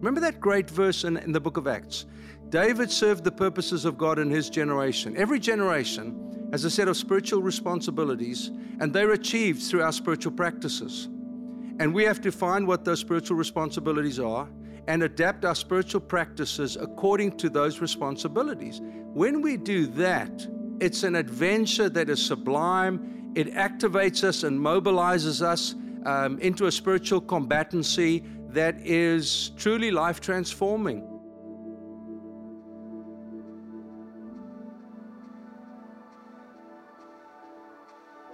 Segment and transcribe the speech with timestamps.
[0.00, 2.06] Remember that great verse in, in the book of Acts?
[2.48, 5.14] David served the purposes of God in his generation.
[5.16, 8.50] Every generation has a set of spiritual responsibilities,
[8.80, 11.08] and they're achieved through our spiritual practices.
[11.78, 14.48] And we have to find what those spiritual responsibilities are
[14.88, 18.80] and adapt our spiritual practices according to those responsibilities.
[18.82, 20.46] When we do that,
[20.80, 23.32] it's an adventure that is sublime.
[23.34, 25.74] It activates us and mobilizes us
[26.06, 31.06] um, into a spiritual combatancy that is truly life transforming.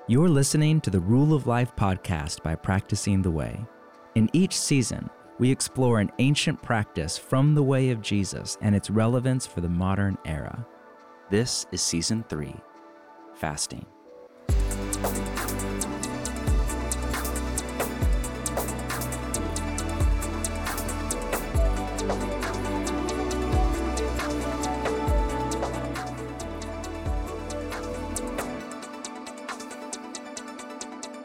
[0.09, 3.66] You're listening to the Rule of Life podcast by Practicing the Way.
[4.15, 8.88] In each season, we explore an ancient practice from the way of Jesus and its
[8.88, 10.66] relevance for the modern era.
[11.29, 12.55] This is season three
[13.35, 13.85] fasting.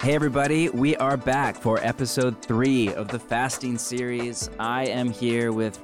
[0.02, 4.50] Hey, everybody, we are back for episode three of the fasting series.
[4.60, 5.80] I am here with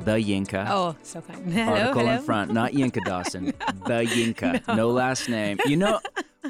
[0.00, 0.66] the Yinka.
[0.68, 1.46] Oh, so kind.
[1.52, 2.12] Hello, Article hello.
[2.14, 3.46] in front, not Yinka Dawson.
[3.86, 4.76] The Yinka.
[4.76, 4.88] No.
[4.88, 5.60] last name.
[5.64, 6.00] You know,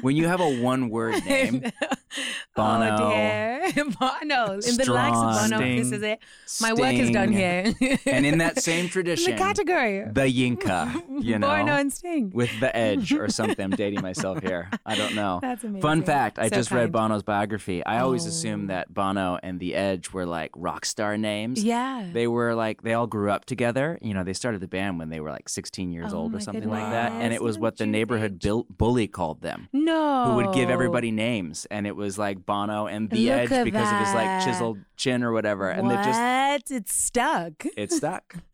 [0.01, 1.87] when you have a one word name, oh,
[2.55, 3.61] Bono, Oh dear.
[3.99, 4.53] Bono.
[4.53, 5.49] In the likes of.
[5.51, 6.19] Bono, this is it.
[6.61, 7.73] My work is done here.
[8.05, 10.03] and in that same in tradition, the category.
[10.11, 12.31] the Yinka, you know, Bono and Sting.
[12.33, 13.63] with the edge or something.
[13.63, 14.69] I'm dating myself here.
[14.85, 15.39] I don't know.
[15.41, 15.81] That's amazing.
[15.81, 16.91] Fun fact, I So just read.
[16.91, 17.83] Bono's biography.
[17.85, 18.29] I always Oh.
[18.29, 21.63] assumed that Bono and The Edge were like rock star names.
[21.63, 22.07] Yeah.
[22.11, 23.97] They were like they all grew up together.
[24.01, 26.39] You know, they started the band when they were like 16 years Oh old or
[26.39, 28.39] something like that, and it was what the neighborhood
[28.77, 29.69] bully called them.
[29.73, 29.82] no.
[29.85, 33.63] Who would give everybody names, and it was like Bono and The Look Edge at
[33.65, 35.99] because of his like chiseled chin or whatever, and what?
[35.99, 37.65] it just It's stuck.
[37.77, 38.35] it stuck.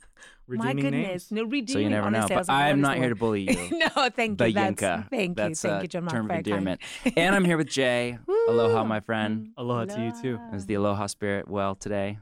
[0.47, 1.07] Redeeming My goodness.
[1.07, 1.31] names.
[1.31, 1.67] No, redeeming.
[1.67, 2.17] so you never know.
[2.21, 3.69] honestly, I But I am not here to bully you.
[3.95, 4.53] no, thank the you.
[4.55, 5.07] That's, Yinka.
[5.11, 5.69] Thank That's you.
[5.69, 6.11] Thank a you, John Mark.
[6.15, 6.81] term of endearment.
[7.15, 8.17] and I'm here with Jay.
[8.47, 9.49] Aloha, my friend.
[9.57, 10.39] Aloha to you too.
[10.51, 12.17] Is the Aloha spirit well today?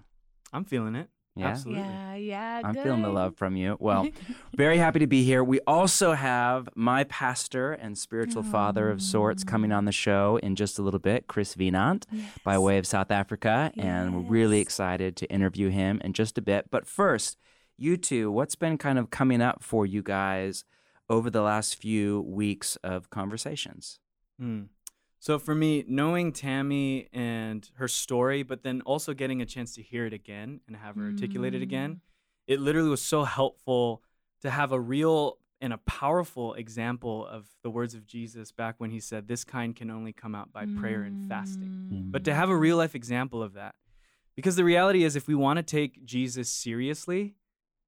[0.51, 1.07] I'm feeling it.
[1.37, 1.47] Yeah.
[1.47, 1.83] Absolutely.
[1.83, 2.61] Yeah, yeah.
[2.63, 3.77] I'm feeling the love from you.
[3.79, 4.07] Well,
[4.55, 5.43] very happy to be here.
[5.43, 10.55] We also have my pastor and spiritual father of sorts coming on the show in
[10.55, 12.03] just a little bit, Chris Wienand,
[12.43, 13.71] by way of South Africa.
[13.77, 16.69] And we're really excited to interview him in just a bit.
[16.71, 17.37] But first,
[17.77, 20.63] you two, what's been kind of coming up for you guys
[21.09, 23.99] over the last few weeks of conversations?
[24.39, 24.63] Hmm.
[25.27, 29.81] So for me, knowing Tammy and her story, but then also getting a chance to
[29.81, 31.99] hear it again and have her articulate it again, mm.
[32.47, 34.01] it literally was so helpful
[34.41, 38.89] to have a real and a powerful example of the words of Jesus back when
[38.89, 41.89] he said, This kind can only come out by prayer and fasting.
[41.91, 42.11] Mm.
[42.13, 43.75] But to have a real life example of that.
[44.33, 47.35] Because the reality is, if we want to take Jesus seriously,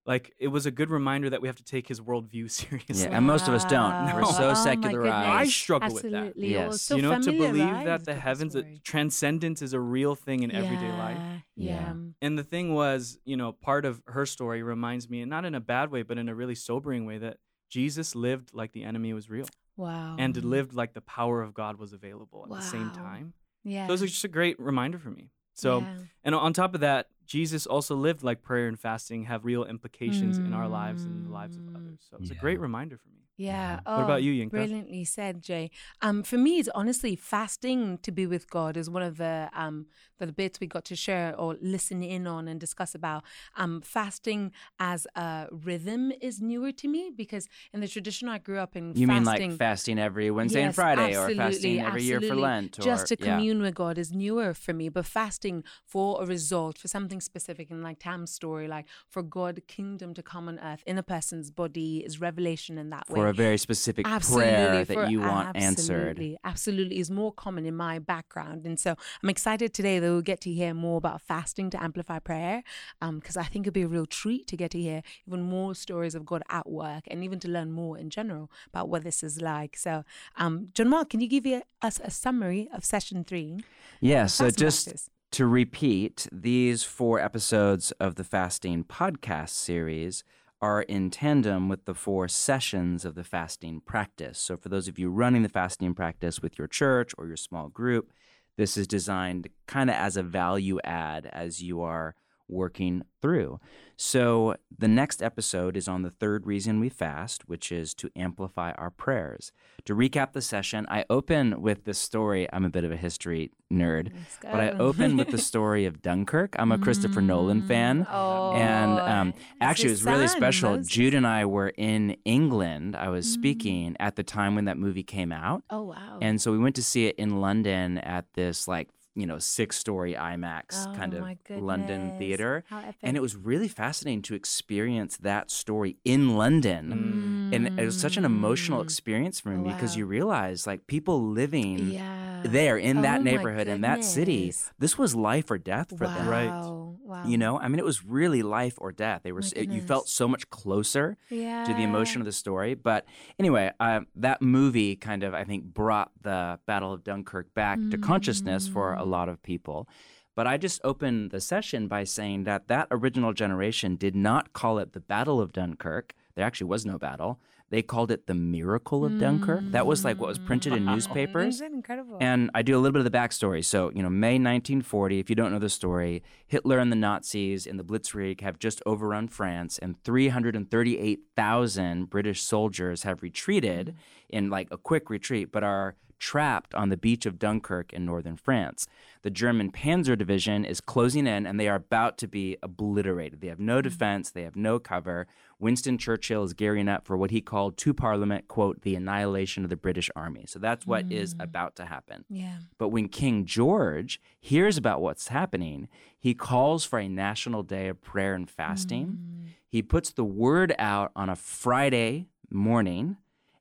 [0.05, 2.95] like it was a good reminder that we have to take his worldview seriously.
[3.09, 4.13] Yeah, and most of us don't.
[4.13, 4.31] We're Wow.
[4.31, 5.13] so Oh secularized.
[5.13, 5.55] I goodness.
[5.55, 6.13] struggle with that.
[6.13, 6.51] Absolutely.
[6.51, 6.81] Yes.
[6.81, 10.43] So you know, to believe that the heavens, uh, that transcendence is a real thing
[10.43, 11.17] in everyday life.
[11.17, 11.73] Yeah, Yeah.
[11.73, 11.93] Yeah.
[12.21, 15.53] And the thing was, you know, part of her story reminds me, and not in
[15.55, 17.37] a bad way, but in a really sobering way, that
[17.69, 19.45] Jesus lived like the enemy was real
[19.77, 20.15] Wow.
[20.17, 22.93] and lived like the power of God was available at the same Wow.
[22.95, 23.33] time.
[23.63, 23.85] Yeah.
[23.87, 25.29] So it was just a great reminder for me.
[25.53, 25.93] So, Yeah.
[26.23, 30.39] and on top of that, Jesus also lived like prayer and fasting have real implications
[30.39, 31.75] in our lives and the lives of Mm.
[31.75, 31.99] others.
[32.09, 33.21] So it was a great reminder for me.
[33.37, 33.79] Yeah.
[33.85, 34.49] What about Oh, you, Yinka?
[34.49, 35.69] Brilliantly said, Jay.
[36.01, 39.85] Um, for me, it's honestly fasting to be with God is one of the um
[40.25, 43.23] the bits we got to share or listen in on and discuss about.
[43.55, 48.57] Um, fasting as a rhythm is newer to me because in the tradition I grew
[48.59, 52.35] up in, You mean like fasting every Wednesday and Friday, or fasting every year for.
[52.35, 53.35] Lent, or just to yeah.
[53.35, 54.89] commune with God is newer for me.
[54.89, 59.61] But fasting for a result, for something specific, in like Tam's story, like for God
[59.67, 63.27] kingdom to come on earth in a person's body is revelation in that way for
[63.27, 65.95] a very specific absolutely prayer that for- you want answered.
[66.09, 70.21] absolutely, absolutely is more common in my background and so i'm excited today that we'll
[70.21, 72.63] get to hear more about fasting to amplify prayer
[73.11, 76.15] because i think it'd be a real treat to get to hear even more stories
[76.15, 79.41] of god at work and even to learn more in general about what this is
[79.41, 80.03] like so
[80.37, 81.45] um, john mark can you give
[81.81, 83.59] us a summary of session three
[84.01, 85.09] Yeah, so just practice.
[85.31, 90.23] to repeat, these four episodes of the Fasting Podcast series
[90.61, 94.37] are in tandem with the four sessions of the fasting practice.
[94.39, 97.69] So, for those of you running the fasting practice with your church or your small
[97.69, 98.11] group,
[98.59, 102.13] this is designed kind of as a value add as you are
[102.49, 103.59] working through.
[103.95, 108.71] So, the next episode is on the third reason we fast, which is to amplify
[108.71, 109.51] our prayers.
[109.85, 112.47] To recap the session, I open with the story.
[112.53, 116.55] I'm a bit of a history nerd, but I open with the story of Dunkirk.
[116.57, 118.07] I'm a Christopher Nolan fan.
[118.09, 120.77] Oh, and um, actually, it was really special.
[120.77, 122.95] Jude and I were in England.
[122.95, 125.63] I was speaking at the time when that movie came out.
[125.69, 126.19] Oh wow.
[126.21, 129.77] And so we went to see it in London at this like you know six
[129.77, 131.23] story IMAX oh, kind of
[131.57, 132.95] London theater, How epic.
[133.03, 137.49] and it was really fascinating to experience that story in London.
[137.53, 138.83] And it was such an emotional Mm.
[138.83, 142.41] experience for me because you realize like people living yeah.
[142.43, 146.05] there in that Oh, my neighborhood in that city, this was life or death for
[146.05, 146.13] wow.
[146.15, 146.27] them.
[146.27, 146.88] Right.
[147.09, 147.25] Wow.
[147.25, 149.21] You know, I mean, it was really life or death.
[149.23, 151.63] They were, it, you felt so much closer yeah.
[151.65, 152.75] to the emotion of the story.
[152.75, 153.05] But
[153.39, 157.97] anyway, uh, that movie kind of, I think, brought the Battle of Dunkirk back to
[157.97, 159.07] consciousness for a Mm.
[159.07, 159.87] lot of people.
[160.35, 164.77] But I just opened the session by saying that that original generation did not call
[164.77, 166.13] it the Battle of Dunkirk.
[166.35, 167.39] There actually was no battle.
[167.69, 169.61] They called it the Miracle of Dunkirk.
[169.71, 170.87] That was like what was printed in mm.
[170.87, 170.95] Wow.
[170.95, 171.55] newspapers.
[171.55, 172.17] Isn't incredible?
[172.19, 173.63] And I do a little bit of the backstory.
[173.63, 177.67] So, you know, May 1940, if you don't know the story, Hitler and the Nazis
[177.67, 183.97] in the Blitzkrieg have just overrun France, and 338,000 British soldiers have retreated mm-hmm.
[184.29, 188.35] in like a quick retreat, but are trapped on the beach of Dunkirk in northern
[188.35, 188.87] France.
[189.21, 193.41] The German Panzer Division is closing in and they are about to be obliterated.
[193.41, 193.83] They have no mm.
[193.83, 195.27] defense, they have no cover.
[195.59, 199.69] Winston Churchill is gearing up for what he called to Parliament, quote, the annihilation of
[199.69, 200.45] the British Army.
[200.47, 201.43] So that's what is mm.
[201.43, 202.23] about to happen.
[202.29, 202.59] yeah.
[202.77, 208.01] But when King George hears about what's happening, he calls for a national day of
[208.01, 209.07] prayer and fasting.
[209.07, 209.49] Mm.
[209.67, 213.17] He puts the word out on a Friday morning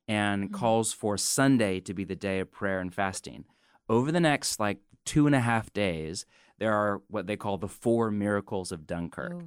[0.06, 0.53] and mm.
[0.53, 3.44] calls for Sunday to be the day of prayer and fasting.
[3.89, 6.27] Over the next like two and a half days,
[6.59, 9.35] there are what they call the four miracles of Dunkirk.
[9.35, 9.43] Oh.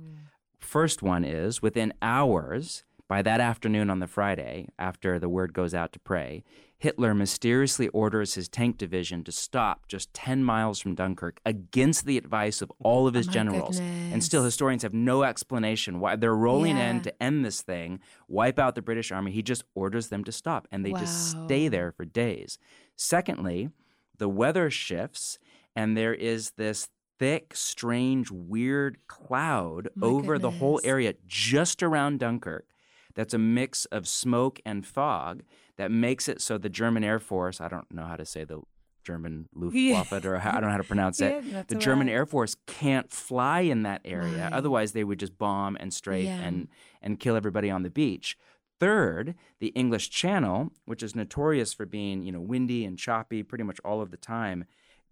[0.62, 5.74] First one is within hours, by that afternoon on the Friday, after the word goes
[5.74, 6.46] out to pray,
[6.78, 12.18] Hitler mysteriously orders his tank division to stop just 10 miles from Dunkirk against the
[12.18, 13.80] advice of all of his oh my generals.
[13.80, 18.00] And still, historians have no explanation why they're rolling in to end this thing,
[18.30, 19.32] wipe out the British army.
[19.32, 22.58] He just orders them to stop, and they just stay there for days.
[22.96, 23.72] Secondly,
[24.18, 25.38] the weather shifts,
[25.76, 26.88] and there is this
[27.22, 32.66] thick, strange, weird cloud My over the whole area just around Dunkirk.
[33.14, 35.44] That's a mix of smoke and fog
[35.78, 38.62] that makes it so the German Air Force, I don't know how to say the
[39.04, 41.44] German Luftwaffe or how, I don't know how to pronounce it.
[41.44, 42.14] Yeah, the German right.
[42.14, 44.46] Air Force can't fly in that area.
[44.46, 44.54] Right.
[44.54, 46.42] Otherwise, they would just bomb and strafe Yeah.
[46.42, 46.70] and,
[47.04, 48.36] and kill everybody on the beach.
[48.80, 53.64] Third, the English Channel, which is notorious for being, you know, windy and choppy pretty
[53.64, 54.66] much all of the time,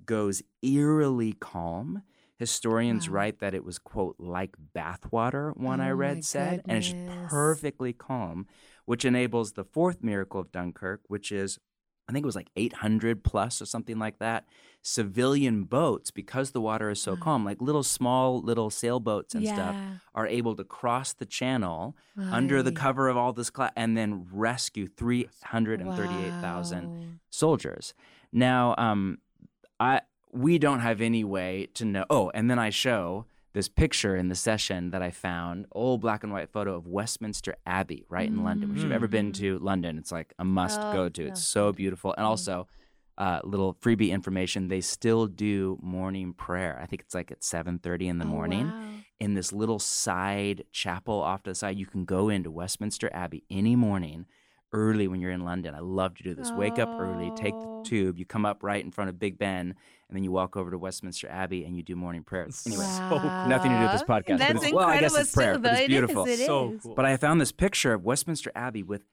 [0.05, 2.03] goes eerily calm.
[2.37, 3.09] Historians Wow.
[3.09, 6.87] write that it was, quote, like bathwater, one I Oh, read my said, and it's
[6.87, 8.47] just perfectly calm,
[8.85, 11.59] which enables the fourth miracle of Dunkirk, which is,
[12.07, 14.45] I think it was like 800 plus or something like that,
[14.81, 19.75] civilian boats, because the water is so calm, like little small little sailboats and stuff,
[20.15, 21.95] are able to cross the channel
[22.31, 26.89] under the cover of all this cloud and then rescue 338,000 Wow.
[27.29, 27.93] soldiers.
[28.31, 29.17] Now, um,
[29.79, 32.05] I we don't have any way to know.
[32.09, 36.23] Oh, and then I show this picture in the session that I found, old black
[36.23, 38.71] and white photo of Westminster Abbey, right in London.
[38.75, 41.21] If you've ever been to London, it's like a must Oh, go to.
[41.23, 42.67] no, It's so beautiful, and also.
[43.17, 44.69] Uh, little freebie information.
[44.69, 46.79] They still do morning prayer.
[46.81, 48.81] I think it's like at seven thirty in the Oh, morning wow.
[49.19, 51.77] in this little side chapel off to the side.
[51.77, 54.25] You can go into Westminster Abbey any morning
[54.71, 55.73] early when you're in London.
[55.76, 56.52] I love to do this.
[56.52, 57.83] Wake up early, take the Oh.
[57.83, 59.73] tube, you come up right in front of Big Ben,
[60.07, 62.47] and then you walk over to Westminster Abbey and you do morning prayer.
[62.66, 63.09] Anyway, so
[63.47, 64.19] nothing to do with this Wow.
[64.19, 64.28] podcast.
[64.28, 65.69] but That's it's, well, I guess incredible it's prayer, but though.
[65.71, 66.26] it's It is, beautiful.
[66.26, 66.95] it So cool.
[66.95, 69.04] But I found this picture of Westminster Abbey with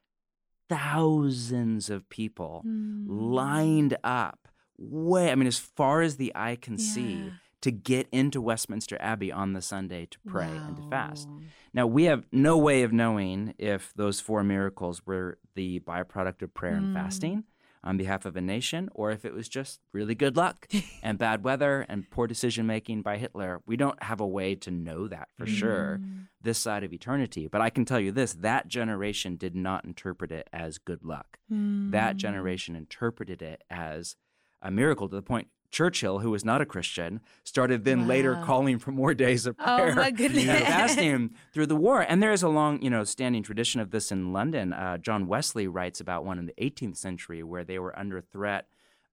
[0.68, 3.06] thousands of people Hmm.
[3.08, 4.48] lined up
[4.78, 7.30] way, I mean, as far as the eye can see Yeah.
[7.66, 11.28] To get into Westminster Abbey on the Sunday to pray and to fast.
[11.74, 16.54] Now, we have no way of knowing if those four miracles were the byproduct of
[16.54, 16.94] prayer and Mm.
[16.94, 17.44] fasting
[17.82, 20.68] on behalf of a nation or if it was just really good luck
[21.02, 23.60] and bad weather and poor decision making by Hitler.
[23.66, 26.28] We don't have a way to know that for sure Mm.
[26.40, 27.48] this side of eternity.
[27.48, 31.38] But I can tell you this that generation did not interpret it as good luck.
[31.52, 31.90] Mm.
[31.90, 34.14] That generation interpreted it as
[34.62, 38.78] a miracle to the point Churchill, who was not a Christian, started then later calling
[38.78, 40.44] for more days of Oh, prayer my and goodness.
[40.44, 42.00] fasting through the war.
[42.02, 44.72] And there is a long, you know, standing tradition of this in London.
[44.72, 48.66] Uh, John Wesley writes about one in the 18th century where they were under threat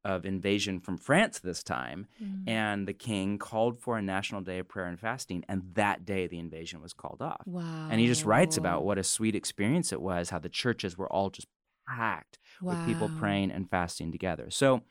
[0.06, 2.44] of invasion from France this time, Mm.
[2.50, 6.28] and the king called for a national day of prayer and fasting, and that day
[6.28, 7.42] the invasion was called off.
[7.46, 7.88] Wow.
[7.90, 11.08] And he just writes about what a sweet experience it was, how the churches were
[11.10, 11.48] all just
[11.88, 14.50] packed with people praying and fasting together.
[14.50, 14.82] So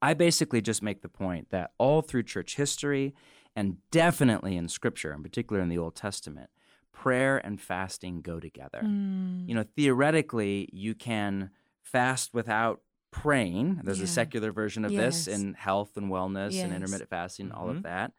[0.00, 3.14] I basically just make the point that all through church history
[3.56, 6.50] and definitely in scripture, in particular in the Old Testament,
[6.92, 8.80] prayer and fasting go together.
[8.84, 9.48] Mm.
[9.48, 11.50] You know, theoretically, you can
[11.82, 13.80] fast without praying.
[13.84, 14.04] There's Yeah.
[14.04, 16.64] a secular version of this in health and wellness Yes.
[16.64, 17.76] and intermittent fasting, all Mhm.
[17.78, 18.12] of that.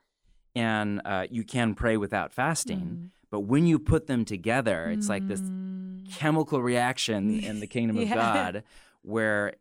[0.55, 2.79] And uh, you can pray without fasting.
[2.79, 3.09] Mm.
[3.29, 6.11] But when you put them together, it's like this Mm.
[6.11, 8.63] chemical reaction in the kingdom of God
[9.03, 9.53] where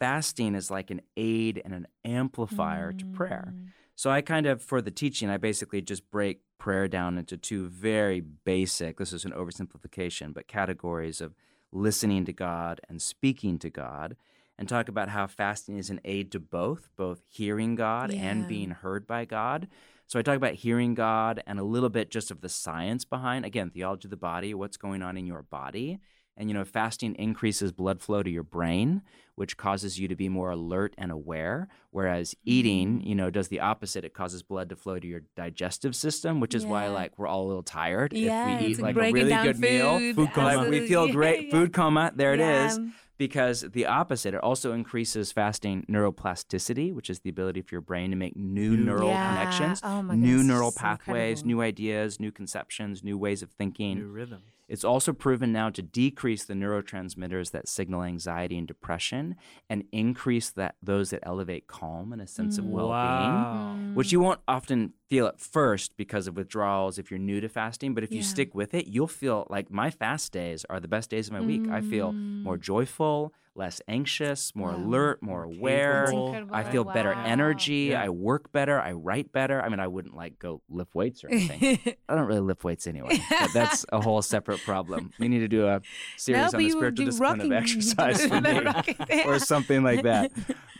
[0.00, 3.52] fasting is like an aid and an amplifier to prayer.
[3.54, 3.68] Mm.
[3.94, 7.68] So I kind of, for the teaching, I basically just break prayer down into two
[7.68, 11.34] very basic, this is an oversimplification, but categories of
[11.70, 14.16] listening to God and speaking to God,
[14.58, 18.70] and talk about how fasting is an aid to both, both hearing God and being
[18.70, 19.68] heard by God.
[20.06, 23.46] So I talk about hearing God and a little bit just of the science behind,
[23.46, 25.98] again, theology of the body, what's going on in your body.
[26.40, 29.02] And, you know, fasting increases blood flow to your brain,
[29.34, 31.68] which causes you to be more alert and aware.
[31.90, 33.06] Whereas eating, mm.
[33.06, 34.06] you know, does the opposite.
[34.06, 37.44] It causes blood to flow to your digestive system, which is why, like, we're all
[37.44, 39.98] a little tired Yeah, if we eat like a really down good meal.
[39.98, 40.56] food, Food coma.
[40.56, 41.44] Like, we feel great.
[41.48, 41.50] Yeah.
[41.50, 42.88] Food coma, there it is Yeah.
[43.18, 48.08] because the opposite it also increases fasting neuroplasticity which is the ability for your brain
[48.10, 49.28] to make new New- neural Yeah.
[49.28, 51.48] connections Oh my new goodness, neural pathways incredible.
[51.48, 54.44] new ideas new conceptions new ways of thinking New rhythms.
[54.70, 59.36] It's also proven now to decrease the neurotransmitters that signal anxiety and depression
[59.68, 62.68] and increase that those that elevate calm and a sense of Mm.
[62.70, 63.76] well-being Wow.
[63.94, 67.94] which you won't often feel at first because of withdrawals if you're new to fasting.
[67.94, 71.10] But if you stick with it, you'll feel like my fast days are the best
[71.10, 71.66] days of my week.
[71.68, 74.70] I feel more joyful, less anxious, more.
[74.70, 74.76] Wow.
[74.78, 76.44] alert, more More aware.
[76.50, 77.90] I feel better energy.
[77.92, 78.02] Yeah.
[78.02, 78.80] I work better.
[78.80, 79.60] I write better.
[79.62, 81.78] I mean, I wouldn't like go lift weights or anything.
[82.08, 83.20] I don't really lift weights anyway.
[83.30, 85.12] But that's a whole separate problem.
[85.20, 85.80] We need to do a
[86.16, 90.32] series No, on the spiritual discipline rocking- of exercise for me or something like that.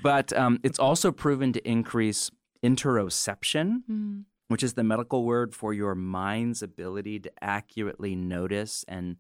[0.03, 2.31] But um, it's also proven to increase
[2.65, 4.25] interoception, Mm.
[4.49, 9.17] which is the medical word for your mind's ability to accurately notice and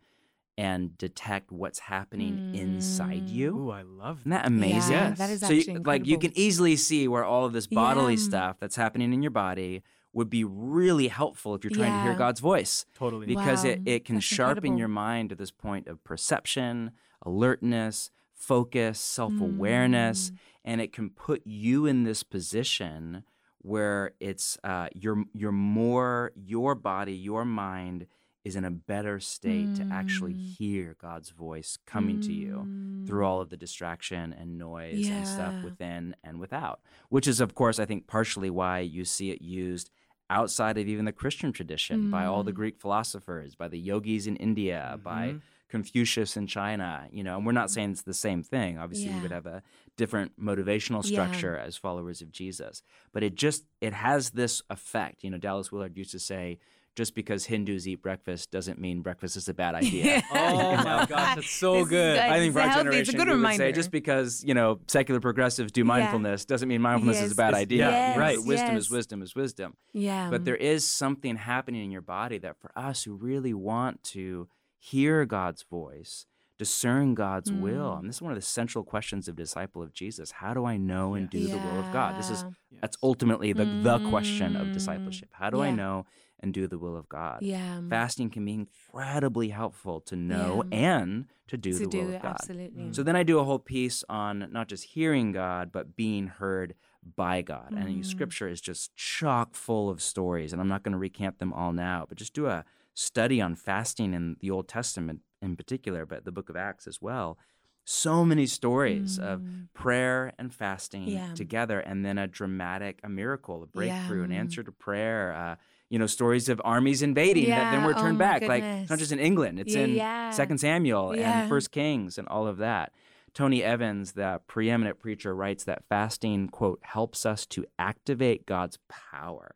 [0.60, 3.56] and detect what's happening inside you.
[3.56, 4.42] Ooh, I love Isn't that.
[4.42, 4.92] that amazing?
[4.92, 7.66] Yeah, that is so you, actually like you can easily see where all of this
[7.66, 8.28] bodily Yeah.
[8.30, 12.14] stuff that's happening in your body would be really helpful if you're trying to hear
[12.14, 13.26] God's voice Totally.
[13.26, 14.78] because it, it can that's sharpen incredible.
[14.80, 16.90] your mind to this point of perception,
[17.24, 20.36] alertness, focus, self awareness, Mm.
[20.64, 23.24] and it can put you in this position
[23.62, 28.06] where it's uh, you're you're more your body, your mind
[28.44, 30.40] is in a better state to actually Mm.
[30.58, 32.68] hear God's voice coming to you
[33.06, 37.54] through all of the distraction and noise and stuff within and without, which is, of
[37.54, 39.90] course, I think partially why you see it used
[40.28, 42.56] outside of even the Christian tradition by all the Mm.
[42.56, 45.40] Greek philosophers, by the yogis in India, by Mhm.
[45.68, 48.76] Confucius in China, you know, and we're not saying it's the same thing.
[48.78, 49.62] Obviously, we would have a
[49.96, 51.10] different motivational Yeah.
[51.12, 52.82] structure as followers of Jesus.
[53.12, 55.22] But it just it has this effect.
[55.24, 56.58] You know, Dallas Willard used to say,
[56.96, 60.22] just because Hindus eat breakfast doesn't mean breakfast is a bad idea.
[60.32, 61.90] Oh my gosh, that's so This good.
[61.90, 62.18] good.
[62.18, 62.80] I think It's for our healthy.
[62.80, 63.56] generation, It's a good we would reminder.
[63.64, 67.50] say just because you know secular progressives do mindfulness doesn't mean mindfulness is a bad
[67.50, 67.90] It's- idea.
[67.90, 68.38] Yes, right.
[68.42, 69.76] Wisdom is wisdom is wisdom.
[69.92, 70.30] Yeah.
[70.30, 74.48] But there is something happening in your body that for us who really want to
[74.78, 76.26] hear God's voice,
[76.58, 77.98] discern God's will, Mm.
[78.00, 80.30] and this is one of the central questions of disciple of Jesus.
[80.32, 82.18] How do I know and do the will of God?
[82.18, 82.78] This is Yeah.
[82.82, 84.72] that's ultimately the, the question of Mm.
[84.74, 85.30] discipleship.
[85.32, 86.06] How do I know
[86.40, 87.38] and do the will of God?
[87.42, 87.80] Yeah.
[87.88, 90.78] Fasting can be incredibly helpful to know Yeah.
[90.78, 92.32] and to do to the do will of God.
[92.40, 92.92] absolutely.
[92.92, 96.74] So then I do a whole piece on not just hearing God, but being heard
[97.16, 97.72] by God.
[97.76, 98.04] And Mm.
[98.04, 100.52] scripture is just chock full of stories.
[100.52, 103.54] And I'm not going to recant them all now, but just do a study on
[103.56, 107.38] fasting in the Old Testament in particular, but the book of Acts as well.
[107.84, 109.68] So many stories of Mm.
[109.72, 111.32] prayer and fasting Yeah.
[111.34, 115.32] together, and then a dramatic, a miracle, a breakthrough, an answer to prayer.
[115.32, 115.56] Uh,
[115.90, 118.42] you know, stories of armies invading that then were oh turned my back.
[118.42, 120.30] Like it's not just in England; it's Yeah, in yeah.
[120.30, 121.40] Second Samuel Yeah.
[121.42, 122.92] and First Kings and all of that.
[123.34, 129.54] Tony Evans, the preeminent preacher, writes that fasting, quote, helps us to activate God's power.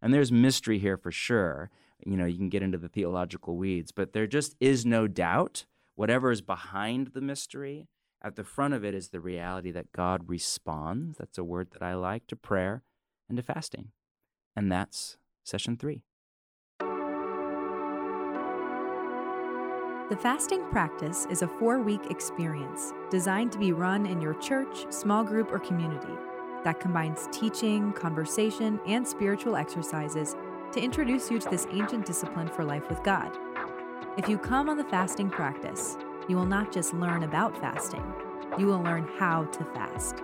[0.00, 1.70] And there's mystery here for sure.
[2.06, 5.66] You know, you can get into the theological weeds, but there just is no doubt,
[5.94, 7.86] whatever is behind the mystery,
[8.22, 11.18] at the front of it is the reality that God responds.
[11.18, 12.82] That's a word that I like to prayer
[13.28, 13.88] and to fasting.
[14.56, 16.02] And that's session three.
[20.10, 24.84] The fasting practice is a four week experience designed to be run in your church,
[24.90, 26.12] small group, or community
[26.64, 30.36] that combines teaching, conversation, and spiritual exercises
[30.72, 33.36] to introduce you to this ancient discipline for life with God.
[34.18, 35.96] If you come on the fasting practice,
[36.28, 38.04] you will not just learn about fasting,
[38.58, 40.22] you will learn how to fast.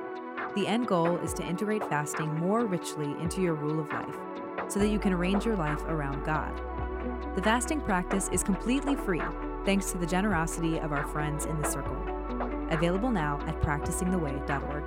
[0.55, 4.19] The end goal is to integrate fasting more richly into your rule of life
[4.69, 6.55] so that you can arrange your life around God.
[7.35, 9.23] The fasting practice is completely free
[9.65, 11.97] thanks to the generosity of our friends in the circle.
[12.71, 14.85] Available now at practicingtheway.org.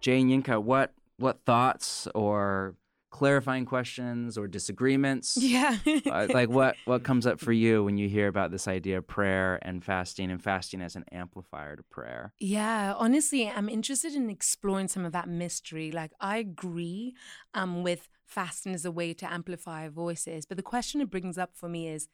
[0.00, 2.74] Jay and Yinka, what what thoughts or
[3.10, 5.36] clarifying questions or disagreements?
[5.36, 5.76] Yeah.
[6.10, 9.06] uh, like what what comes up for you when you hear about this idea of
[9.06, 12.32] prayer and fasting and fasting as an amplifier to prayer?
[12.38, 15.90] Yeah, honestly, I'm interested in exploring some of that mystery.
[15.90, 17.14] Like I agree
[17.54, 21.56] um with fasting as a way to amplify voices, but the question it brings up
[21.56, 22.08] for me is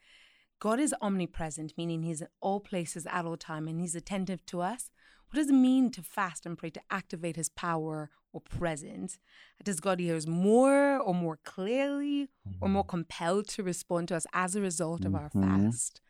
[0.59, 4.61] God is omnipresent, meaning he's in all places at all time and he's attentive to
[4.61, 4.89] us.
[5.29, 9.19] What does it mean to fast and pray to activate his power or presence?
[9.63, 12.29] Does God hear us more or more clearly
[12.61, 15.65] or more compelled to respond to us as a result of our Mhm.
[15.65, 16.01] fast?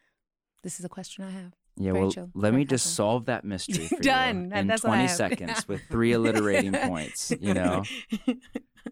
[0.63, 1.53] This is a question I have.
[1.79, 4.51] Yeah, Very well, chill, let very me just solve that mystery for Done.
[4.51, 5.11] in that's what I 20 have.
[5.17, 7.83] seconds with three alliterating points, you know?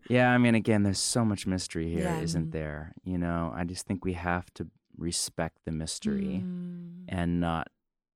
[0.10, 2.26] Yeah, I mean, again, there's so much mystery here, Yeah.
[2.40, 2.94] not there?
[3.06, 4.68] You know, I just think we have to
[4.98, 7.06] respect the mystery Mm.
[7.08, 7.70] and not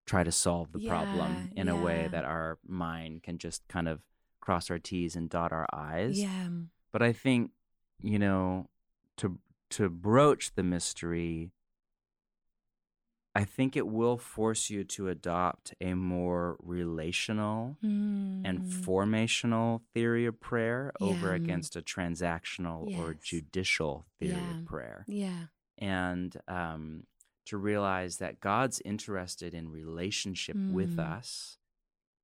[0.10, 3.88] try to solve the problem Yeah, in a way that our mind can just kind
[3.88, 4.02] of
[4.42, 6.20] cross our T's and dot our I's.
[6.20, 6.50] Yeah.
[6.92, 7.52] But I think,
[8.02, 8.70] you know,
[9.18, 9.40] to
[9.78, 11.52] to broach the mystery,
[13.36, 18.84] I think it will force you to adopt a more relational and Mm.
[18.84, 24.60] formational theory of prayer over against a transactional or judicial theory Yeah.
[24.60, 25.06] of prayer.
[25.08, 25.46] Yeah.
[25.78, 27.04] And um,
[27.50, 31.18] to realize that God's interested in relationship with Mm.
[31.18, 31.58] us.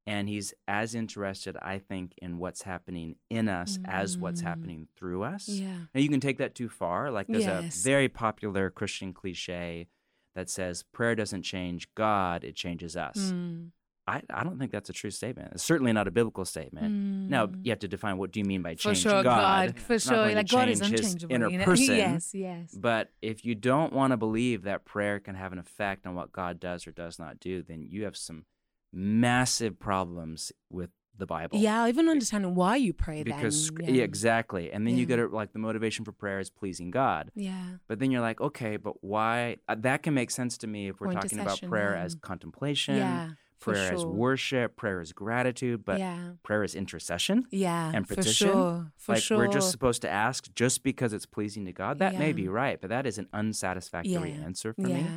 [0.08, 4.46] And he's as interested, I think, in what's happening in us as what's Mm.
[4.46, 5.50] happening through us.
[5.50, 5.86] Yeah.
[5.96, 7.10] Now, you can take that too far.
[7.10, 7.80] Like, there's Yes.
[7.80, 9.88] a very popular Christian cliche
[10.36, 13.32] that says prayer doesn't change God, it changes us.
[13.32, 13.72] Mm.
[14.08, 15.54] I, I don't think that's a true statement.
[15.54, 16.94] It's certainly not a biblical statement.
[17.30, 17.62] Now, Mm.
[17.66, 19.74] you have to define what do you mean by for sure, God.
[19.74, 20.32] God, for sure.
[20.32, 21.34] Like God is change unchangeable.
[21.36, 21.66] inner you know?
[21.72, 21.96] person.
[21.96, 22.72] yes, yes.
[22.76, 26.32] But if you don't want to believe that prayer can have an effect on what
[26.32, 28.46] God does or does not do, then you have some
[28.94, 31.58] massive problems with the Bible.
[31.58, 33.96] Yeah, even understanding why you pray Because then.
[33.96, 34.72] yeah, exactly.
[34.72, 37.32] And then you get it like the motivation for prayer is pleasing God.
[37.36, 37.64] Yeah.
[37.88, 39.58] But then you're like, okay, but why?
[39.70, 42.04] Uh, that can make sense to me if we're Or talking about prayer yeah.
[42.04, 43.30] as contemplation, Yeah.
[43.60, 44.08] Prayer sure.
[44.08, 46.32] worship, prayer is gratitude, but yeah.
[46.44, 47.46] prayer is intercession.
[47.52, 47.92] Yeah.
[47.94, 48.92] and petition for sure.
[48.98, 49.38] For like sure.
[49.38, 52.00] we're just supposed to ask just because it's pleasing to God.
[52.00, 54.44] That may be right, but that is an unsatisfactory Yeah.
[54.44, 54.96] answer for yeah.
[55.02, 55.08] me.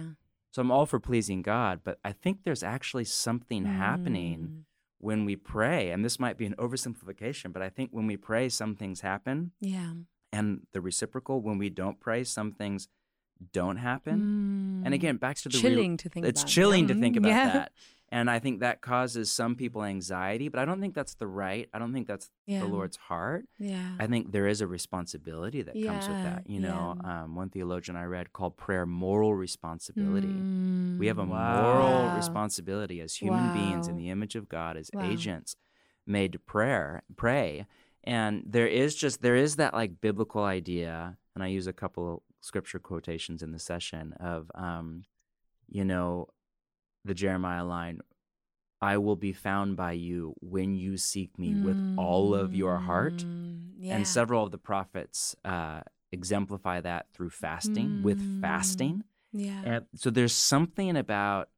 [0.52, 4.62] So I'm all for pleasing God, but I think there's actually something happening Mm.
[4.98, 5.90] when we pray.
[5.90, 9.52] And this might be an oversimplification, but I think when we pray, some things happen.
[9.60, 9.92] Yeah.
[10.32, 12.88] And the reciprocal, when we don't pray, some things
[13.52, 14.14] don't happen.
[14.84, 14.94] And Mm.
[14.94, 16.50] again, back to the chilling to think about it's about.
[16.50, 17.52] chilling to think about yeah.
[17.52, 17.72] that.
[18.10, 21.68] And I think that causes some people anxiety, but I don't think that's the right.
[21.74, 22.60] I don't think that's Yeah.
[22.60, 23.44] the Lord's heart.
[23.58, 23.76] Yeah.
[23.98, 26.42] I think there is a responsibility that comes with Yeah, that.
[26.46, 27.22] You know, yeah.
[27.24, 30.46] um, one theologian I read called prayer moral responsibility.
[30.98, 31.28] We have a Mm.
[31.28, 32.14] moral Wow.
[32.14, 35.02] responsibility as human beings in the image of God, as Wow.
[35.02, 35.56] agents
[36.06, 37.66] made to prayer, pray.
[38.04, 42.22] And there is just there is that like biblical idea, and I use a couple
[42.40, 45.04] scripture quotations in the session of, um,
[45.68, 46.28] you know,
[47.04, 48.00] the Jeremiah line,
[48.80, 53.24] "I will be found by you when you seek me with all of your heart."
[53.26, 53.96] Mm, yeah.
[53.96, 55.82] And several of the prophets uh,
[56.12, 58.40] exemplify that through fasting, with Mm.
[58.40, 59.04] fasting.
[59.32, 59.62] Yeah.
[59.64, 61.50] And so there's something about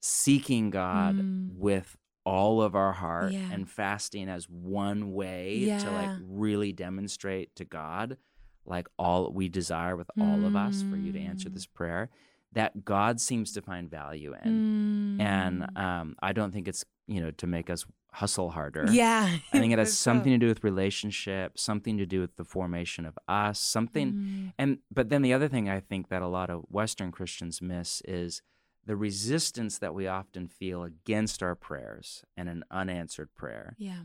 [0.00, 1.56] seeking God Mm.
[1.56, 3.50] with all of our heart Yeah.
[3.52, 8.16] and fasting as one way to like really demonstrate to God
[8.64, 11.54] like all we desire with all of us for you to answer Mm.
[11.54, 12.10] this prayer
[12.52, 15.20] that God seems to find value in.
[15.20, 15.76] And Mm.
[15.80, 18.86] um, I don't think it's, you know, to make us hustle harder.
[18.90, 19.38] yeah.
[19.52, 20.38] I think it has something sure.
[20.38, 24.52] to do with relationship, something to do with the formation of us, something Mm.
[24.58, 28.02] and but then the other thing I think that a lot of Western Christians miss
[28.06, 28.42] is
[28.84, 33.76] the resistance that we often feel against our prayers and an unanswered prayer.
[33.78, 34.02] Yeah.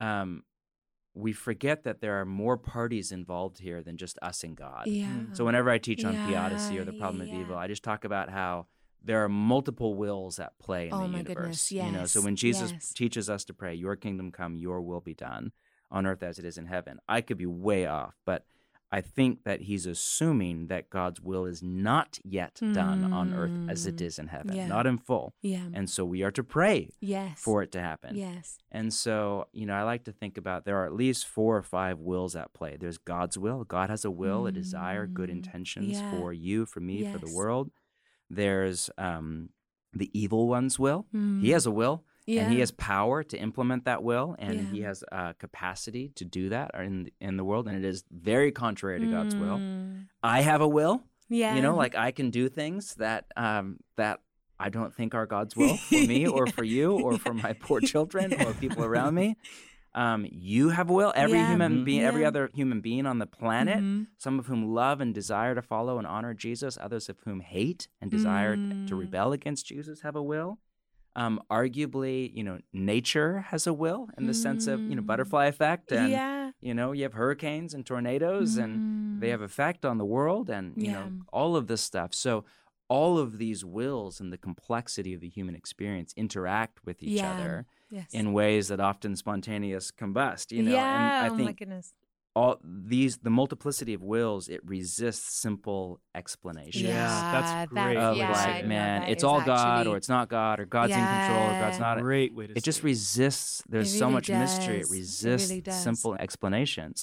[0.00, 0.42] Um,
[1.18, 4.86] we forget that there are more parties involved here than just us and God.
[4.86, 5.22] Yeah.
[5.32, 7.56] So whenever I teach on Yeah, theodicy or the problem yeah, of evil.
[7.56, 8.66] I just talk about how
[9.02, 11.70] there are multiple wills at play in Oh the my universe.
[11.70, 12.92] goodness, You know, so when Jesus yes.
[12.92, 15.52] teaches us to pray, "Your kingdom come, Your will be done
[15.90, 18.44] on earth as it is in heaven," I could be way off, but
[18.90, 23.84] I think that he's assuming that God's will is not yet done on earth as
[23.86, 24.18] it Mm.
[24.18, 24.66] in heaven, Yeah.
[24.66, 25.34] not in full.
[25.42, 25.66] Yeah.
[25.74, 27.38] And so we are to pray yes.
[27.38, 28.16] for it to happen.
[28.16, 28.58] Yes.
[28.72, 31.62] And so, you know, I like to think about there are at least four or
[31.62, 32.76] five wills at play.
[32.78, 33.64] There's God's will.
[33.64, 36.10] God has a will, a desire, good Mm, intentions yeah.
[36.10, 37.70] for you, for me, for the world.
[38.30, 39.50] There's um,
[39.92, 41.06] the evil one's will.
[41.12, 41.52] He Mm.
[41.52, 42.42] has a will, yeah.
[42.42, 44.88] and he has power to implement that will, and he Yeah.
[44.88, 49.00] has uh, capacity to do that in in the world, and it is very contrary
[49.00, 49.58] to God's will.
[49.58, 50.06] Mm.
[50.22, 51.02] I have a will.
[51.28, 51.54] Yeah.
[51.56, 54.20] You know, like I can do things that um, that
[54.60, 57.80] I don't think are God's will for me or for you or for my poor
[57.80, 59.36] children or people around me.
[59.94, 61.12] Um, you have a will.
[61.16, 61.48] Every Yeah.
[61.50, 64.06] human being, every other human being on the planet, Mhm.
[64.18, 67.88] some of whom love and desire to follow and honor Jesus, others of whom hate
[68.00, 69.00] and desire t- to Mm.
[69.00, 70.58] rebel against Jesus have a will.
[71.20, 75.06] Um, arguably, you know, nature has a will in the sense of you know Mm.
[75.12, 76.52] butterfly effect, and yeah.
[76.60, 78.72] you know you have hurricanes and tornadoes, and
[79.20, 79.34] they Mm.
[79.36, 80.92] have effect on the world, and you Yeah.
[80.96, 82.10] know all of this stuff.
[82.14, 82.44] So
[82.88, 87.32] all of these wills and the complexity of the human experience interact with each Yeah.
[87.32, 88.14] other Yes.
[88.14, 90.96] in ways that often spontaneous combust you know yeah.
[90.96, 91.92] and i oh my think goodness.
[92.38, 96.86] All these the multiplicity of wills it resists simple explanation.
[96.86, 97.96] Yeah, that's that- great.
[97.96, 100.66] of yeah, like no, man it's is all god actually- or it's not god or
[100.76, 104.06] god's in control or god's not Great way to it just say resists there's so
[104.06, 104.76] really much mystery.
[104.76, 104.90] It does.
[104.90, 106.96] It resists really simple explanations.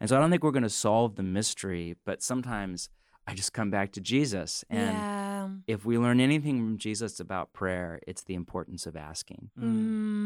[0.00, 2.78] And so i don't think we're going to solve the mystery but sometimes
[3.28, 5.13] i just come back to jesus and yeah.
[5.66, 9.50] If we learn anything from jesus about prayer it's the importance of asking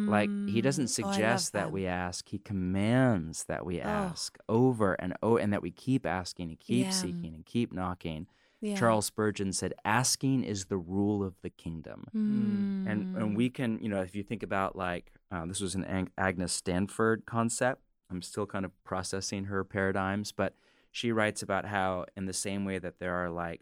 [0.09, 1.01] like he doesn't Mm.
[1.05, 3.85] Oh, I love suggest that we ask he commands that we Oh.
[3.85, 6.91] ask over and over and that we keep asking and keep Yeah.
[6.91, 8.27] seeking and keep knocking
[8.61, 8.75] Yeah.
[8.77, 13.17] charles spurgeon said asking is the rule of the kingdom and Mm.
[13.21, 16.11] and we can you know if you think about like uh, this was an Ag-
[16.19, 20.55] agnes sanford concept i'm still kind of processing her paradigms but
[20.91, 23.61] she writes about how in the same way that there are like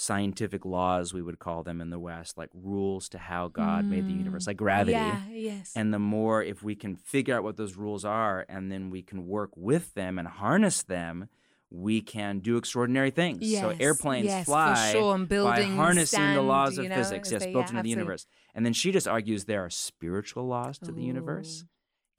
[0.00, 4.06] scientific laws we would call them in the west like rules to how god made
[4.06, 4.46] the universe Mm.
[4.48, 5.20] like gravity Yeah.
[5.30, 5.72] Yes.
[5.76, 9.02] and the more if we can figure out what those rules are and then we
[9.02, 11.28] can work with them and harness them
[11.70, 16.78] we can do extraordinary things so Yes, airplanes yes, fly sure, by harnessing the laws
[16.78, 19.44] of you know, physics yes built yeah, into the universe and then she just argues
[19.44, 21.64] there are spiritual laws to the universe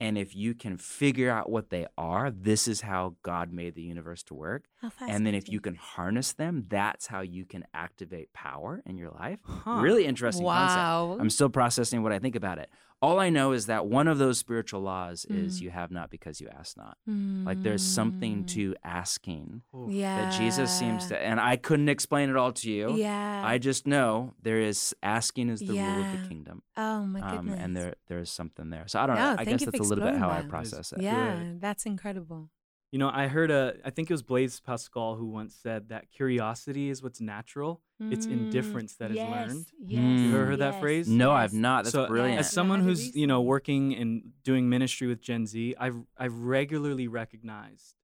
[0.02, 3.82] and if you can figure out what they are this is how god made the
[3.82, 4.64] universe to work.
[5.12, 9.10] And then if you can harness them that's how you can activate power in your
[9.10, 9.38] life.
[9.44, 9.80] Huh.
[9.80, 11.20] really interesting concept.
[11.20, 12.68] I'm still processing what I think about it.
[13.02, 15.62] All I know is that one of those spiritual laws is Mm.
[15.62, 16.96] you have not because you ask not.
[17.06, 18.48] Like there's something Mm.
[18.54, 19.88] to asking Ooh.
[19.90, 20.30] yeah.
[20.30, 22.94] that Jesus seems to, and I couldn't explain it all to you.
[22.94, 23.42] Yeah.
[23.44, 27.36] I just know there is asking is the rule of the kingdom, oh my um,
[27.46, 27.60] goodness.
[27.60, 28.86] and there there is something there.
[28.86, 29.32] So I don't No, know.
[29.32, 30.50] I thank guess you for that's a little bit how I exploring that.
[30.70, 31.02] process it.
[31.02, 31.60] yeah, Good.
[31.60, 32.50] that's incredible.
[32.92, 36.10] You know, I heard a, I think it was Blaise Pascal who once said that
[36.10, 37.80] curiosity is what's natural.
[38.10, 39.66] It's Mm, indifference that is yes, learned.
[39.80, 40.22] Yes, Mm.
[40.24, 41.08] You ever heard that phrase?
[41.08, 41.84] No, I've not.
[41.84, 42.38] That's so, brilliant.
[42.40, 47.08] As someone who's you know working and doing ministry with Gen Z, I've I've regularly
[47.08, 47.94] recognized,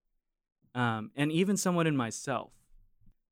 [0.74, 2.52] um, and even someone in myself,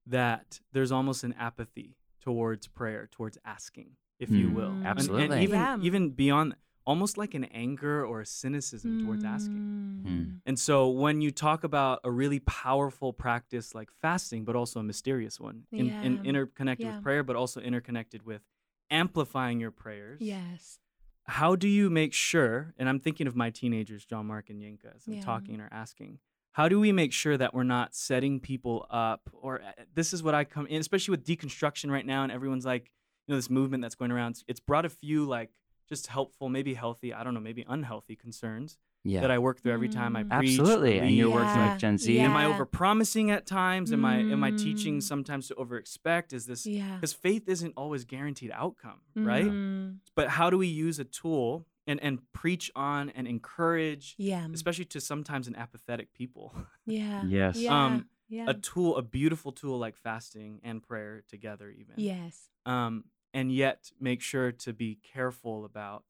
[0.06, 4.74] that there's almost an apathy towards prayer, towards asking, if you will, Mm.
[4.74, 5.42] And- And, Absolutely.
[5.44, 5.78] even Yeah.
[5.80, 6.56] even beyond,
[6.86, 10.02] almost like an anger or a cynicism towards asking.
[10.06, 10.40] Mm.
[10.46, 14.82] And so when you talk about a really powerful practice like fasting, but also a
[14.84, 16.94] mysterious one, in, in interconnected Yeah.
[16.94, 18.42] with prayer, but also interconnected with
[18.90, 20.20] amplifying your prayers.
[20.20, 20.78] Yes.
[21.24, 24.94] How do you make sure, and I'm thinking of my teenagers, John Mark and Yinka,
[24.94, 25.22] as I'm Yeah.
[25.22, 26.20] talking or asking,
[26.52, 29.28] how do we make sure that we're not setting people up?
[29.32, 32.64] Or uh, this is what I come in, especially with deconstruction right now, and everyone's
[32.64, 32.92] like,
[33.26, 35.50] you know, this movement that's going around, it's brought a few like
[35.88, 39.72] just helpful, maybe healthy, I don't know, maybe unhealthy concerns yeah, that I work through
[39.72, 40.38] every time I Mm.
[40.38, 40.58] preach.
[40.58, 40.98] absolutely.
[40.98, 41.34] And you're lead.
[41.46, 42.18] working with Gen Z.
[42.18, 42.54] Am I Yeah.
[42.54, 43.92] over promising at times?
[43.92, 45.02] Am I am I teaching Mm.
[45.02, 46.32] sometimes to over expect?
[46.32, 46.94] Is this Yeah.
[46.96, 49.46] because faith isn't always guaranteed outcome, right?
[49.46, 49.98] Mm.
[50.14, 54.48] But how do we use a tool and and preach on and encourage, Yeah.
[54.52, 56.52] especially to sometimes an apathetic people,
[56.86, 57.24] Yeah.
[57.24, 57.56] Yes.
[57.58, 57.84] Yeah.
[57.84, 58.46] Um, yeah.
[58.48, 61.94] a tool, a beautiful tool like fasting and prayer together, even.
[61.96, 62.50] yes.
[62.64, 66.04] Um, and yet make sure to be careful about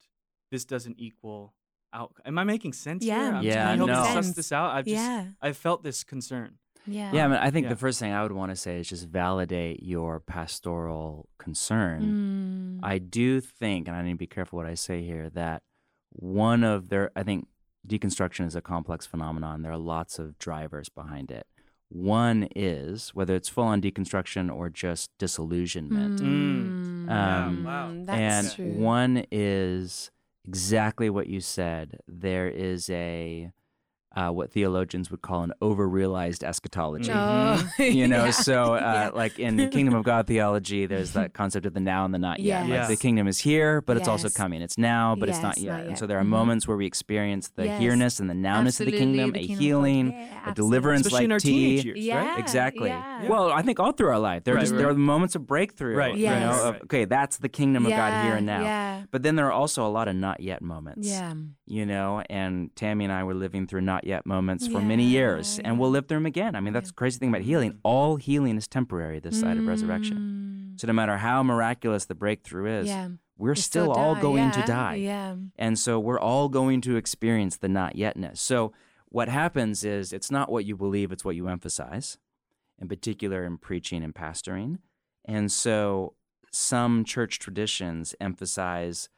[0.51, 1.55] this doesn't equal
[1.93, 2.15] out.
[2.25, 3.21] Am I making sense Yeah.
[3.25, 3.35] here?
[3.35, 4.15] I'm Yeah, trying to help no.
[4.23, 4.71] suss this out.
[4.71, 5.27] I've just yeah.
[5.41, 6.59] I've felt this concern.
[6.87, 7.13] Yeah.
[7.13, 7.71] Yeah, I mean, I think Yeah.
[7.71, 12.79] the first thing I would want to say is just validate your pastoral concern.
[12.81, 12.87] Mm.
[12.87, 15.63] I do think, and I need to be careful what I say here, that
[16.11, 17.49] one of their, I think
[17.87, 19.63] deconstruction is a complex phenomenon.
[19.63, 21.47] There are lots of drivers behind it.
[21.97, 26.21] One is whether it's full on deconstruction or just disillusionment.
[26.21, 27.07] Mm.
[27.07, 27.11] Mm.
[27.11, 27.93] Um, wow.
[28.05, 28.83] That's and true.
[28.83, 30.11] one is
[30.47, 32.01] exactly what you said.
[32.07, 33.51] There is a
[34.17, 37.13] uh, what theologians would call an over-realized eschatology.
[37.15, 38.31] Oh, You know, yeah.
[38.31, 39.11] so uh, Yeah.
[39.15, 42.41] like in Kingdom of God theology, there's that concept of the now and the not
[42.41, 42.63] yet.
[42.63, 42.89] Like Yes.
[42.89, 44.63] the kingdom is here, but it's also coming.
[44.63, 45.77] It's now, but it's not yet.
[45.79, 46.29] not And so there are Mhm.
[46.29, 47.81] moments where we experience the Yes.
[47.81, 51.07] here-ness and the nowness of the kingdom, the a kingdom of healing, Yeah, a deliverance
[51.07, 51.51] Especially in like our tea.
[51.77, 52.27] teenage years, Yeah.
[52.31, 52.39] right?
[52.39, 52.89] Exactly.
[52.89, 53.29] Yeah.
[53.29, 54.79] Well, I think all through our life, there are Right, just right.
[54.79, 55.95] there are moments of breakthrough.
[55.97, 58.63] Right, You right, know, of, okay, that's the kingdom of God here and now.
[58.63, 59.03] Yeah.
[59.11, 61.07] But then there are also a lot of not yet moments.
[61.09, 61.35] Yeah.
[61.67, 65.19] You know, and Tammy and I were living through not yet moments for many Yeah,
[65.19, 66.55] years, and we'll live through them again.
[66.55, 67.79] I mean, that's the crazy thing about healing.
[67.83, 70.75] All healing is temporary this side of resurrection.
[70.75, 70.81] Mm.
[70.81, 72.91] So no matter how miraculous the breakthrough is,
[73.39, 74.95] we're We still, all going to die.
[74.97, 75.37] Yeah.
[75.57, 78.39] And so we're all going to experience the not yetness.
[78.39, 78.73] So
[79.09, 82.19] what happens is it's not what you believe, it's what you emphasize,
[82.81, 84.79] in particular in preaching and pastoring.
[85.25, 86.15] And so
[86.53, 89.09] some church traditions emphasize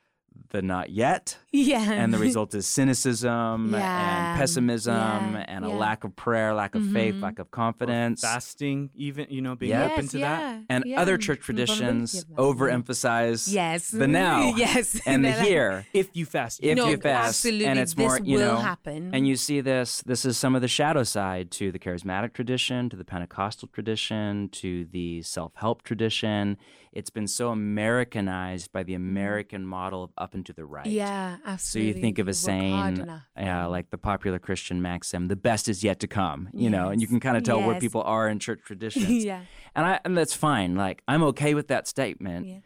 [0.50, 1.92] the not yet, Yeah.
[1.92, 4.30] and the result is cynicism Yeah.
[4.32, 4.94] and pessimism
[5.34, 5.44] Yeah.
[5.46, 5.74] and a Yeah.
[5.74, 7.20] lack of prayer, lack of faith, Mhm.
[7.22, 8.22] lack of Or confidence.
[8.22, 10.62] fasting, even you know, being Yes, open to that.
[10.70, 11.00] And yeah.
[11.02, 13.90] other church traditions overemphasize Yes.
[13.90, 15.00] the now yes.
[15.06, 15.86] and the here.
[15.92, 17.66] If you fast, If no, you fast, absolutely.
[17.66, 19.10] and it's this more, you will know, happen.
[19.14, 22.88] And you see this, this is some of the shadow side to the charismatic tradition,
[22.90, 26.56] to the Pentecostal tradition, to the self help tradition.
[26.92, 30.86] It's been so Americanized by the American model of up and to the right.
[30.86, 33.22] Yeah, So you think of a saying, enough.
[33.36, 37.00] yeah, like the popular Christian maxim, the best is yet to come, you know, and
[37.00, 39.24] you can kind of tell where people are in church traditions.
[39.24, 39.42] yeah.
[39.74, 40.74] And I and that's fine.
[40.76, 42.46] Like I'm okay with that statement.
[42.46, 42.58] Yeah.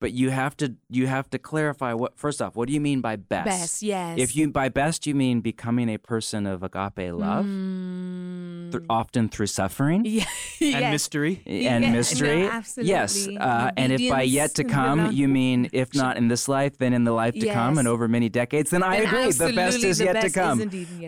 [0.00, 3.00] But you have to you have to clarify what first off, what do you mean
[3.00, 3.46] by best?
[3.46, 4.16] Best, yes.
[4.18, 8.70] If you by best you mean becoming a person of agape love, Mm.
[8.72, 10.24] th- often through suffering yeah.
[10.60, 10.92] and yes.
[10.92, 11.42] mystery.
[11.46, 12.42] and Yeah, no, mystery.
[12.42, 13.38] Yes, absolutely.
[13.38, 15.10] uh, and if by yet to come no.
[15.10, 18.06] you mean if not in this life, then in the life to come, and over
[18.08, 19.32] many decades, then I agree.
[19.32, 20.58] The best is the yet to best is come.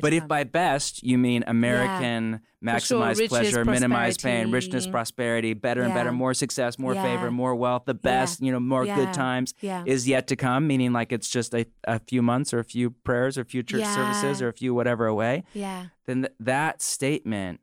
[0.00, 4.86] But to if by best you mean American sure, maximize riches, pleasure, minimize pain, richness,
[4.86, 5.54] prosperity.
[5.54, 7.02] better and better, more success, more Yeah.
[7.02, 8.96] favor, more wealth, the best, you know, more Yeah.
[8.96, 9.82] good times Yeah.
[9.86, 12.90] is yet to come, meaning like it's just a, a few months or a few
[12.90, 15.86] prayers or a few church services or a few whatever away, Yeah.
[16.06, 17.60] then th- that statement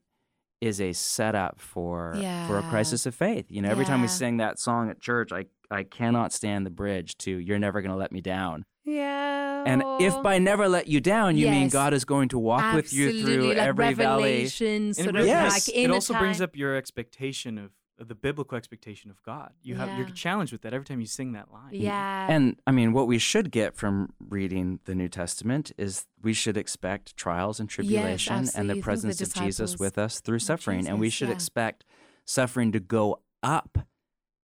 [0.60, 2.14] is a setup for
[2.48, 3.46] for a crisis of faith.
[3.50, 6.70] You know, every time we sing that song at church, I I cannot stand the
[6.72, 9.64] bridge to "You're never going to let me down." Yeah.
[9.68, 12.94] And if by never let you down, you mean God is going to walk with
[12.94, 14.24] you through like every valley.
[14.24, 15.68] revelation, And it of Yes.
[15.68, 19.52] like it also a brings up your expectation of, of the biblical expectation of God.
[19.62, 21.72] You have you're challenged with that every time you sing that line.
[21.74, 22.28] Yeah.
[22.30, 26.56] And I mean, what we should get from reading the New Testament is we should
[26.56, 30.88] expect trials and tribulation and the Think the presence of Jesus with us through suffering.
[30.88, 31.34] and we should yeah.
[31.36, 31.84] expect
[32.24, 33.80] suffering to go up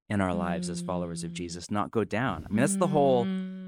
[0.09, 1.35] in our lives as followers of Mm.
[1.35, 2.45] Jesus, not go down.
[2.45, 3.23] I mean, that's the whole,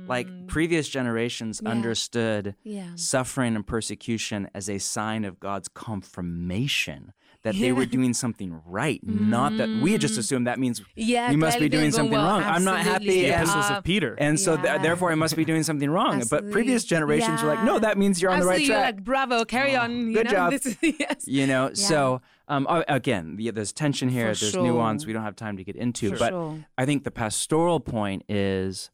[0.07, 0.47] like, Mm.
[0.47, 1.69] previous generations Yeah.
[1.69, 2.89] understood Yeah.
[2.95, 7.13] suffering and persecution as a sign of God's confirmation
[7.43, 10.17] that they were doing something right, not that we just Mm.
[10.17, 11.29] assumed that means Yeah.
[11.29, 12.39] we must be doing something well.
[12.39, 12.43] wrong.
[12.43, 14.15] I'm not happy The epistles Uh, of Peter.
[14.17, 16.23] and so th- therefore I must be doing something wrong.
[16.29, 17.17] But previous Absolutely.
[17.19, 18.95] generations were like, no, that means you're on the right Absolutely, track.
[18.95, 20.07] Like, bravo, carry on.
[20.07, 20.31] You good know?
[20.31, 20.51] job.
[20.53, 21.27] This is, yes.
[21.27, 21.73] you know, Yeah.
[21.75, 24.33] so um, again, the, there's tension here.
[24.33, 24.63] For there's sure.
[24.63, 26.09] nuance we don't have time to get into.
[26.09, 26.17] Sure.
[26.17, 26.65] But Sure.
[26.77, 28.91] I think the pastoral point is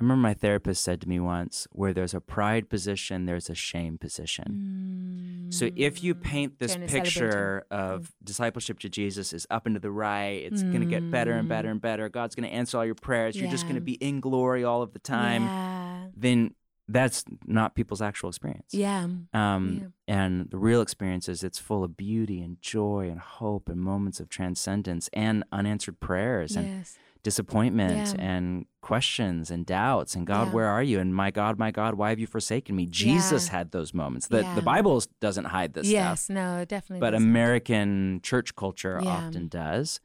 [0.00, 3.54] I remember my therapist said to me once where there's a pride position, there's a
[3.54, 5.48] shame position.
[5.50, 9.90] So if you paint this picture of discipleship to Jesus is up and to the
[9.90, 12.08] right, it's going to get better and better and better.
[12.08, 13.36] God's going to answer all your prayers.
[13.36, 13.84] You're just going to Mm.
[13.84, 15.44] Be in glory all of the time.
[15.44, 16.06] Yeah.
[16.16, 16.54] Then
[16.88, 18.72] that's not people's actual experience.
[18.72, 19.06] Yeah.
[19.34, 23.80] Um, And the real experience is it's full of beauty and joy and hope and
[23.80, 26.98] moments of transcendence and unanswered prayers and Yes.
[27.22, 28.24] Disappointment Yeah.
[28.24, 30.52] and questions and doubts and God, Yeah.
[30.54, 31.00] where are you?
[31.00, 32.86] And my God, my God, why have you forsaken me?
[32.86, 33.52] Jesus Yeah.
[33.58, 34.28] had those moments.
[34.28, 34.54] The Yeah.
[34.54, 36.22] the Bible doesn't hide this Yes.
[36.24, 37.00] stuff, No, definitely.
[37.00, 37.28] but doesn't.
[37.28, 39.08] American church culture Yeah.
[39.10, 40.00] often does.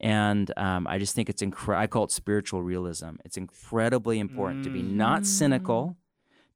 [0.00, 1.82] And um, I just think it's incredible.
[1.82, 3.12] I call it spiritual realism.
[3.24, 5.26] It's incredibly important to be not Mm.
[5.26, 5.96] cynical,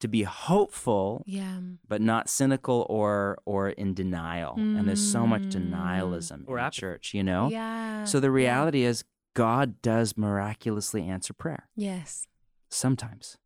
[0.01, 1.59] to be hopeful, Yeah.
[1.89, 4.55] but not cynical or or in denial.
[4.57, 5.53] And there's so much Mm.
[5.53, 6.81] denialism Or in apathy.
[6.81, 7.49] church, you know.
[7.51, 8.05] Yeah.
[8.05, 8.33] So the yeah.
[8.43, 12.27] reality is, God does miraculously answer prayer Yes.
[12.69, 13.39] sometimes,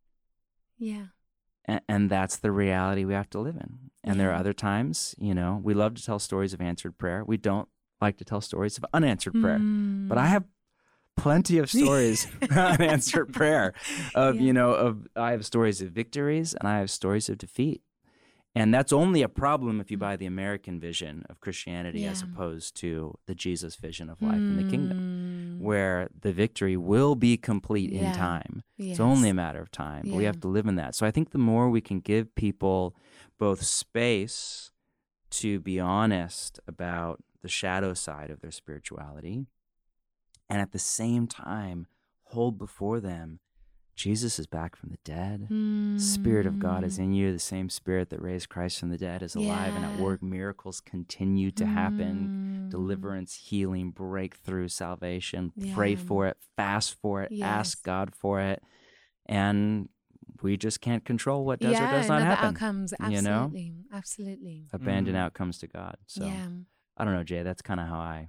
[0.77, 1.07] Yeah.
[1.65, 3.91] and, and that's the reality we have to live in.
[4.03, 7.23] And there are other times, you know, we love to tell stories of answered prayer.
[7.25, 7.67] We don't
[8.01, 9.59] like to tell stories of unanswered prayer.
[10.07, 10.29] But I Mm.
[10.29, 10.43] have
[11.17, 13.73] plenty of stories of unanswered prayer.
[14.13, 14.41] Of Yeah.
[14.41, 17.81] you know, of I have stories of victories and I have stories of defeat.
[18.53, 22.25] And that's only a problem if you buy the American vision of Christianity as Mm.
[22.31, 24.99] Opposed to the Jesus vision of life in the kingdom,
[25.55, 25.61] Mm.
[25.61, 28.11] where the victory will be complete in Yeah.
[28.13, 28.63] time.
[28.77, 30.95] It's only a matter of time, but we have to live in that.
[30.95, 32.95] So I think the more we can give people
[33.37, 34.71] both space
[35.31, 39.45] to be honest about the shadow side of their spirituality
[40.49, 41.87] and at the same time
[42.25, 43.39] hold before them
[43.95, 45.47] Jesus is back from the dead.
[46.01, 47.03] Spirit of God is Mm.
[47.03, 47.31] in you.
[47.31, 50.21] The same spirit that raised Christ from the dead is alive and at work.
[50.21, 52.67] Miracles continue to happen.
[52.67, 52.69] Mm.
[52.71, 55.53] Deliverance, healing, breakthrough, salvation.
[55.73, 57.45] Pray for it, fast for it, Yes.
[57.47, 58.61] ask God for it.
[59.27, 59.87] And
[60.41, 62.49] we just can't control what does yeah, or does not happen.
[62.49, 62.93] outcomes.
[63.09, 63.43] you know?
[63.45, 63.75] Absolutely.
[63.93, 64.67] Absolutely.
[64.73, 65.19] Abandon Mhm.
[65.19, 65.95] outcomes to God.
[66.05, 66.49] So yeah.
[66.97, 67.43] I don't know, Jay.
[67.43, 68.27] That's kind of how I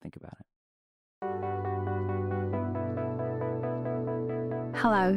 [0.00, 1.73] think about it.
[4.84, 5.14] Hello,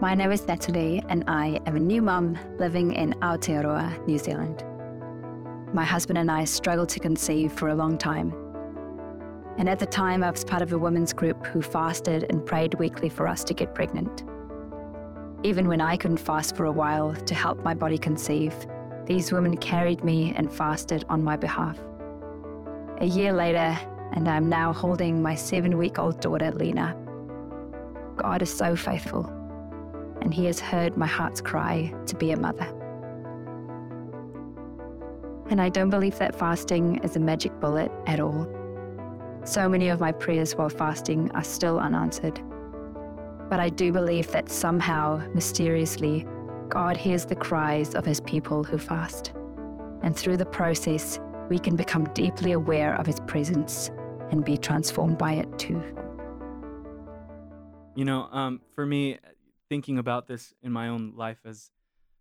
[0.00, 4.62] my name is Natalie, and I am a new mum living in Aotearoa, New Zealand.
[5.74, 8.32] My husband and I struggled to conceive for a long time.
[9.58, 12.74] And at the time, I was part of a women's group who fasted and prayed
[12.74, 14.22] weekly for us to get pregnant.
[15.42, 18.54] Even when I couldn't fast for a while to help my body conceive,
[19.06, 21.80] these women carried me and fasted on my behalf.
[23.00, 23.76] A year later,
[24.12, 26.96] and I'm now holding my seven week old daughter, Lena.
[28.16, 29.26] God is so faithful,
[30.22, 32.66] and He has heard my heart's cry to be a mother.
[35.50, 38.48] And I don't believe that fasting is a magic bullet at all.
[39.44, 42.40] So many of my prayers while fasting are still unanswered.
[43.50, 46.26] But I do believe that somehow, mysteriously,
[46.70, 49.32] God hears the cries of His people who fast.
[50.02, 53.90] And through the process, we can become deeply aware of His presence
[54.30, 55.82] and be transformed by it too.
[57.94, 59.18] You know, um, for me,
[59.68, 61.70] thinking about this in my own life as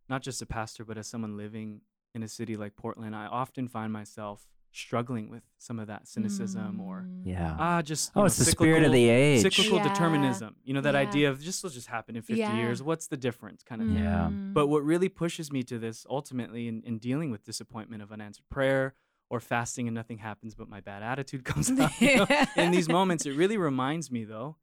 [0.10, 1.82] not just a pastor, but as someone living
[2.14, 6.80] in a city like Portland, I often find myself struggling with some of that cynicism
[6.80, 7.22] or Mm.
[7.26, 7.56] Yeah.
[7.60, 9.42] ah, just oh, know, it's the spirit of the age.
[9.42, 9.84] cyclical Yeah.
[9.84, 10.56] determinism.
[10.64, 11.00] You know, that Yeah.
[11.02, 12.56] idea of just will just happen in 50 Yeah.
[12.56, 12.82] years.
[12.82, 13.98] What's the difference, kind of thing.
[13.98, 14.30] Yeah.
[14.32, 14.54] Mm.
[14.54, 18.50] But what really pushes me to this ultimately in, in dealing with disappointment of unanswered
[18.50, 18.96] prayer
[19.30, 22.00] or fasting and nothing happens but my bad attitude comes out.
[22.02, 24.58] you know, in these moments, it really reminds me though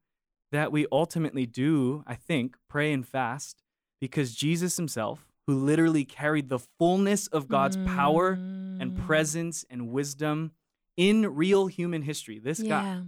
[0.51, 3.63] that we ultimately do, I think, pray and fast
[3.99, 9.05] because Jesus himself, who literally carried the fullness of God's power and Mm.
[9.05, 10.51] presence and wisdom
[10.97, 13.01] in real human history, this guy,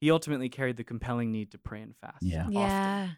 [0.00, 2.22] he ultimately carried the compelling need to pray and fast.
[2.22, 2.42] Yeah.
[2.42, 2.52] often.
[2.52, 3.10] Yeah.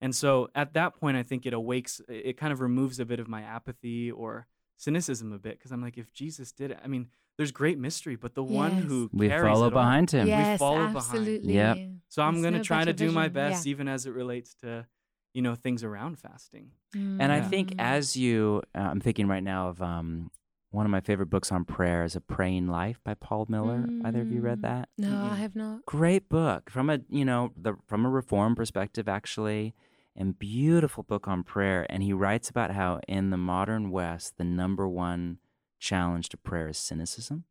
[0.00, 3.18] And so at that point, I think it awakes, it kind of removes a bit
[3.20, 6.86] of my apathy or cynicism a bit because I'm like, if Jesus did it, I
[6.88, 10.26] mean, there's great mystery, but the one who We carries follow it all- behind him.
[10.26, 10.96] Yes, follow behind.
[10.96, 11.54] absolutely.
[11.54, 11.78] Yep.
[12.08, 13.70] So I'm going to no try to better do my best, Yeah.
[13.70, 14.86] even as it relates to,
[15.34, 16.70] you know, things around fasting.
[16.94, 17.80] And I think Mm.
[17.80, 20.30] as you, uh, I'm thinking right now of um,
[20.70, 23.86] one of my favorite books on prayer is A Praying Life by Paul Miller.
[24.04, 24.62] Either of you read Mm.
[24.62, 24.88] that?
[24.96, 25.30] No, Mm-mm.
[25.32, 25.84] I have not.
[25.84, 29.74] Great book from a you know the from a reform perspective actually,
[30.14, 31.84] and beautiful book on prayer.
[31.90, 35.38] And he writes about how in the modern West the number one
[35.78, 37.44] challenge to prayer is cynicism,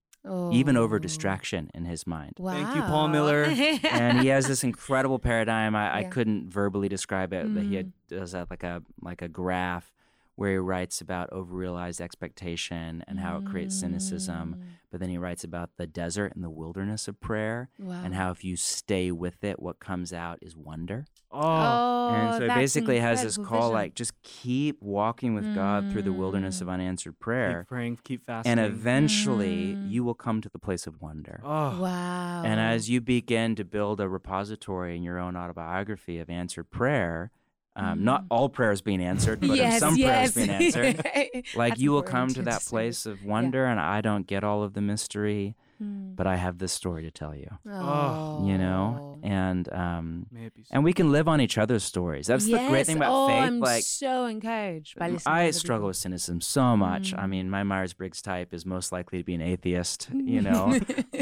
[0.51, 0.99] even over Oh.
[0.99, 2.33] distraction in his mind.
[2.39, 2.51] Wow.
[2.53, 3.43] Thank you, Paul Miller.
[3.43, 5.75] and he has this incredible paradigm.
[5.75, 7.53] I, I couldn't verbally describe it.
[7.53, 7.77] But he Mm.
[7.77, 9.91] had, does that like a like a graph
[10.35, 14.57] where he writes about overrealized expectation and how it creates cynicism.
[14.95, 14.97] Mm.
[14.97, 18.01] But then he writes about the desert and the wilderness of prayer Wow.
[18.03, 21.05] and how if you stay with it, what comes out is wonder.
[21.31, 23.73] Oh, Oh, and so it basically has this call vision.
[23.73, 26.73] like just keep walking with God through the wilderness of Mm.
[26.75, 27.61] unanswered prayer.
[27.63, 28.51] keep praying, keep fasting.
[28.51, 29.89] And eventually Mm.
[29.89, 31.41] you will come to the place of wonder.
[31.43, 32.43] oh, Wow.
[32.45, 37.31] And as you begin to build a repository in your own autobiography of answered prayer,
[37.75, 38.27] um, not Mm.
[38.31, 40.31] all prayers being answered, but yes, some yes.
[40.31, 41.05] prayers being answered,
[41.55, 44.43] like That's you will come to to that place of wonder, and I don't get
[44.43, 46.15] all of the mystery, Mm.
[46.15, 47.49] but I have this story to tell you.
[47.69, 48.45] Oh.
[48.47, 50.69] You know, and um, may it be so.
[50.71, 52.27] and we can live on each other's stories.
[52.27, 53.43] That's the great thing about oh, faith.
[53.43, 55.33] I'm like so encouraged by listening.
[55.33, 55.87] I other struggle people.
[55.89, 57.13] with cynicism so much.
[57.13, 57.29] I Mm.
[57.29, 60.07] mean, my Myers Briggs type is most likely to be an atheist.
[60.13, 60.79] You know,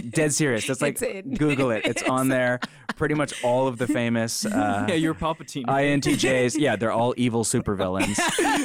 [0.09, 0.67] dead serious.
[0.67, 1.37] That's like It's it.
[1.39, 1.85] Google it.
[1.85, 2.59] It's on there.
[2.95, 5.65] Pretty much all of the famous uh, yeah, you're Palpatine.
[5.65, 6.59] INTJs.
[6.59, 8.19] Yeah, they're all evil supervillains,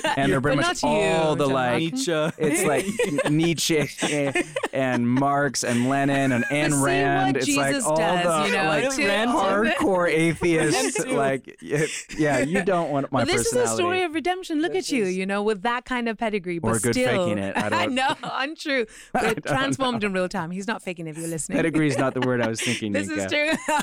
[0.19, 1.79] and they're pretty But much not you, all the John like.
[1.81, 2.13] Nietzsche.
[2.37, 2.85] It's like
[3.33, 3.89] Nietzsche
[4.73, 7.37] and Marx and Lenin and Ayn See what Rand.
[7.37, 11.05] It's like Jesus all does, the you know, like to- hardcore atheists.
[11.07, 13.65] like, yeah, you don't want my But this personality.
[13.67, 14.61] is a story of redemption.
[14.63, 16.95] Look This at you, is- you know, with that kind of pedigree, but Or good
[16.95, 17.57] still, faking it.
[17.63, 20.51] I don't- know, untrue, but transformed in real time.
[20.51, 21.57] He's not faking if you're listening.
[21.57, 22.93] Pedigree is not the word I was thinking.
[22.93, 23.25] This Nika.
[23.25, 23.77] is true.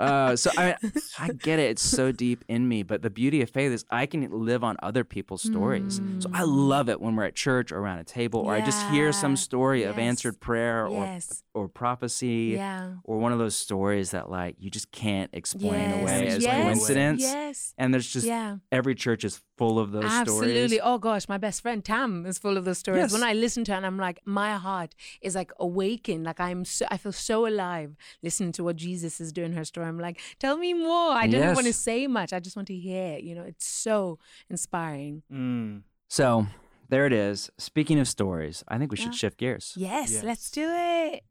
[0.00, 0.76] Uh, so I,
[1.18, 1.70] I get it.
[1.70, 2.82] It's so deep in me.
[2.82, 6.00] But the beauty of faith is I can live on other people's stories.
[6.20, 8.84] So I love it when we're at church or around a table, or I just
[8.88, 11.42] hear some story of answered prayer or yes.
[11.54, 12.94] or prophecy Yeah.
[13.04, 16.02] or one of those stories that like you just can't explain yes.
[16.02, 16.62] away as yes.
[16.62, 17.22] coincidence.
[17.22, 17.74] Yes.
[17.78, 18.56] And there's just yeah.
[18.70, 20.24] every church is full of those Absolutely.
[20.26, 20.64] stories.
[20.64, 20.80] Absolutely.
[20.80, 23.00] Oh gosh, my best friend Tam is full of those stories.
[23.02, 23.12] Yes.
[23.12, 26.24] When I listen to her, and I'm like, my heart is like awakened.
[26.24, 29.52] Like I'm, so, I feel so alive listening to what Jesus is doing.
[29.52, 29.86] in Her story.
[29.86, 31.10] I'm like, tell me more.
[31.12, 31.54] I don't Yes.
[31.54, 32.32] want to say much.
[32.32, 33.18] I just want to hear.
[33.18, 34.18] You know, it's so
[34.50, 35.22] inspiring.
[35.32, 35.82] Mm.
[36.08, 36.46] So
[36.92, 37.50] there it is.
[37.56, 39.22] Speaking of stories, I think we should Yeah.
[39.22, 39.72] shift gears.
[39.76, 40.22] Yes, Yes.
[40.24, 41.22] let's do it.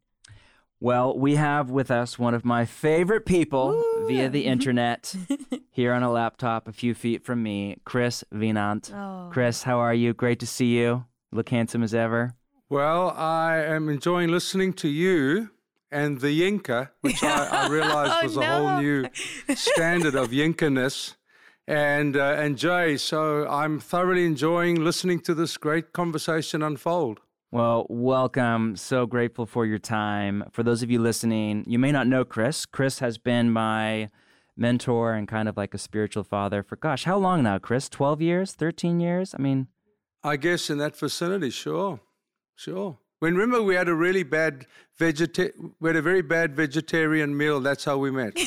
[0.80, 5.16] Well, we have with us one of my favorite people via the internet
[5.70, 8.92] here on a laptop a few feet from me, Chris Wienand.
[8.92, 9.30] Oh.
[9.32, 10.14] Chris, how are you?
[10.16, 11.06] Great to see you.
[11.32, 12.34] Look handsome as ever.
[12.68, 15.52] Well, I am enjoying listening to you
[15.92, 19.06] and the Yinka, which I, I realized Oh, was a oh, whole new
[19.56, 21.16] standard of Yinkaness,
[21.68, 22.98] and uh, and Jay.
[22.98, 27.20] So I'm thoroughly enjoying listening to this great conversation unfold.
[27.52, 28.78] Well, welcome.
[28.78, 30.46] So grateful for your time.
[30.52, 32.66] For those of you listening, you may not know Chris.
[32.66, 34.10] Chris has been my
[34.56, 37.90] mentor and kind of like a spiritual father for gosh, how long now, Chris?
[37.90, 38.54] 12 years?
[38.54, 39.36] 13 years?
[39.38, 39.68] I mean,
[40.24, 42.00] I guess in that vicinity, sure,
[42.56, 43.00] sure.
[43.22, 44.66] When remember we had a really bad
[45.00, 47.60] vegeta- we had a very bad vegetarian meal.
[47.60, 48.34] That's how we met.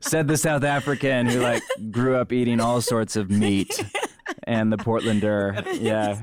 [0.00, 3.84] said the South African who like grew up eating all sorts of meat
[4.44, 5.60] and the Portlander.
[5.82, 6.20] Yeah.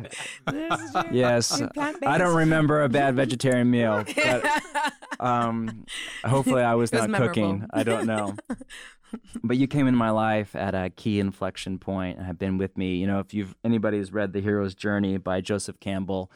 [1.12, 1.62] Yes.
[1.78, 4.46] I don't remember a bad vegetarian meal, but
[5.20, 5.86] um,
[6.24, 7.68] hopefully I was was not cooking.
[7.74, 8.36] I don't know.
[9.44, 12.78] But you came in my life at a key inflection point and have been with
[12.78, 12.96] me.
[12.98, 16.32] You know, if you've anybody's read The Hero's Journey by Joseph Campbell,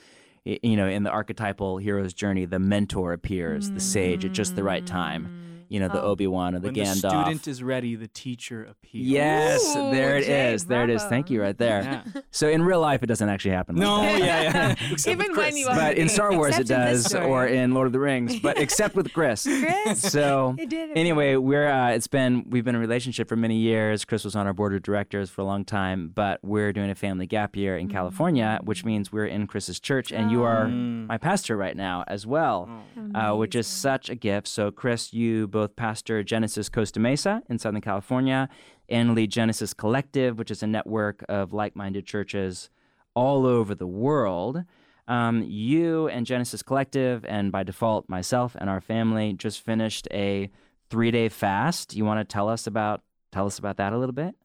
[0.46, 4.64] you know, in the archetypal hero's journey, the mentor appears, the sage at just the
[4.64, 5.53] right time.
[5.70, 6.12] You know, the Oh.
[6.12, 7.02] Obi Wan or the when Gandalf.
[7.02, 9.06] the student is ready, the teacher appears.
[9.08, 10.66] Yes, Ooh, there it Jay, is.
[10.66, 11.04] There it is.
[11.04, 11.82] Thank you right there.
[11.84, 12.22] Yeah.
[12.32, 13.76] So in real life, it doesn't actually happen.
[13.76, 14.20] Like No, that.
[14.20, 14.96] yeah, yeah.
[15.12, 15.58] Even when Chris.
[15.58, 18.00] you are- But in Star Wars, it Except in does, or in Lord of the
[18.00, 19.44] Rings, but except with Chris.
[19.44, 23.36] Chris, So you did anyway, we're uh, it's been we've been in a relationship for
[23.36, 24.04] many years.
[24.04, 26.96] Chris was on our board of directors for a long time, but we're doing a
[26.96, 31.08] family gap year in California, which means we're in Chris's church, and you are Mm.
[31.08, 32.68] my pastor right now as well,
[33.16, 34.48] uh, which is such a gift.
[34.48, 38.50] So Chris, you both pastor Genesis Costa Mesa in Southern California,
[38.90, 42.70] and lead Genesis Collective, which is a network of like-minded churches
[43.16, 44.64] all over the world.
[45.08, 50.50] Um, you and Genesis Collective, and by default, myself and our family, just finished a
[50.90, 51.96] three-day fast.
[51.96, 53.02] You want to tell us about
[53.32, 54.36] tell us about that a little bit?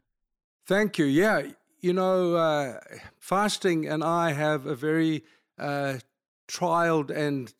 [0.66, 1.04] Thank you.
[1.04, 1.42] Yeah,
[1.80, 2.80] you know, uh,
[3.18, 5.24] fasting and I have a very
[5.58, 5.98] uh,
[6.48, 7.52] trialed and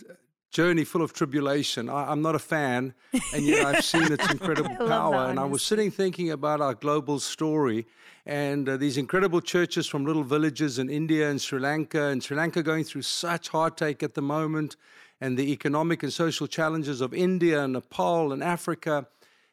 [0.51, 1.89] journey full of tribulation.
[1.89, 2.95] I, I'm not a fan,
[3.35, 5.27] and yet I've seen its incredible power.
[5.27, 7.87] And I was sitting thinking about our global story
[8.27, 12.37] and uh, these incredible churches from little villages in India and Sri Lanka, and Sri
[12.37, 14.77] Lanka going through such heartache at the moment,
[15.21, 19.07] and the economic and social challenges of India and Nepal and Africa.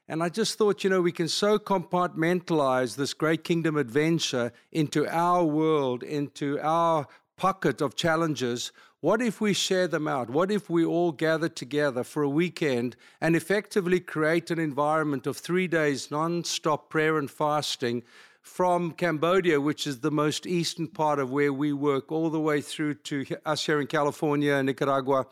[0.07, 5.07] And I just thought, you know, we can so compartmentalize this great kingdom adventure into
[5.07, 8.71] our world, into our pocket of challenges.
[9.01, 10.29] What if we share them out?
[10.29, 15.37] What if we all gather together for a weekend and effectively create an environment of
[15.37, 18.03] three days non stop prayer and fasting
[18.41, 22.61] from Cambodia, which is the most eastern part of where we work, all the way
[22.61, 25.25] through to us here in California, and Nicaragua.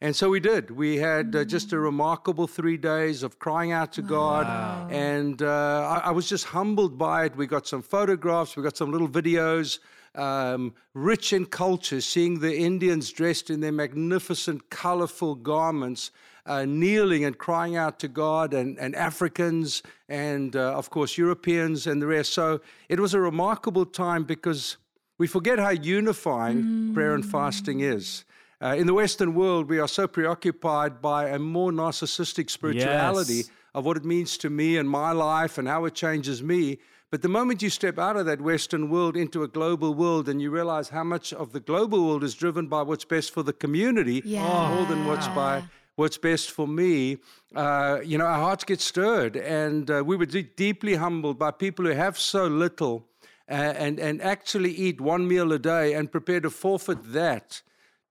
[0.00, 0.70] And so we did.
[0.70, 4.46] We had uh, just a remarkable three days of crying out to God.
[4.90, 7.36] And uh, I, I was just humbled by it.
[7.36, 9.78] We got some photographs, we got some little videos,
[10.14, 16.10] um, rich in culture, seeing the Indians dressed in their magnificent, colorful garments.
[16.46, 21.86] Uh, kneeling and crying out to God, and, and Africans, and uh, of course, Europeans
[21.86, 22.32] and the rest.
[22.32, 24.78] So it was a remarkable time because
[25.18, 28.24] we forget how unifying prayer and fasting is.
[28.60, 33.50] Uh, in the Western world, we are so preoccupied by a more narcissistic spirituality Yes.
[33.74, 36.78] of what it means to me and my life and how it changes me.
[37.10, 40.40] But the moment you step out of that Western world into a global world and
[40.40, 43.52] you realize how much of the global world is driven by what's best for the
[43.52, 44.22] community
[44.76, 45.64] more than what's by
[45.96, 47.18] what's best for me,
[47.54, 49.36] uh, you know, our hearts get stirred.
[49.36, 53.06] And uh, we were de- deeply humbled by people who have so little
[53.50, 57.60] uh, and, and actually eat one meal a day and prepare to forfeit that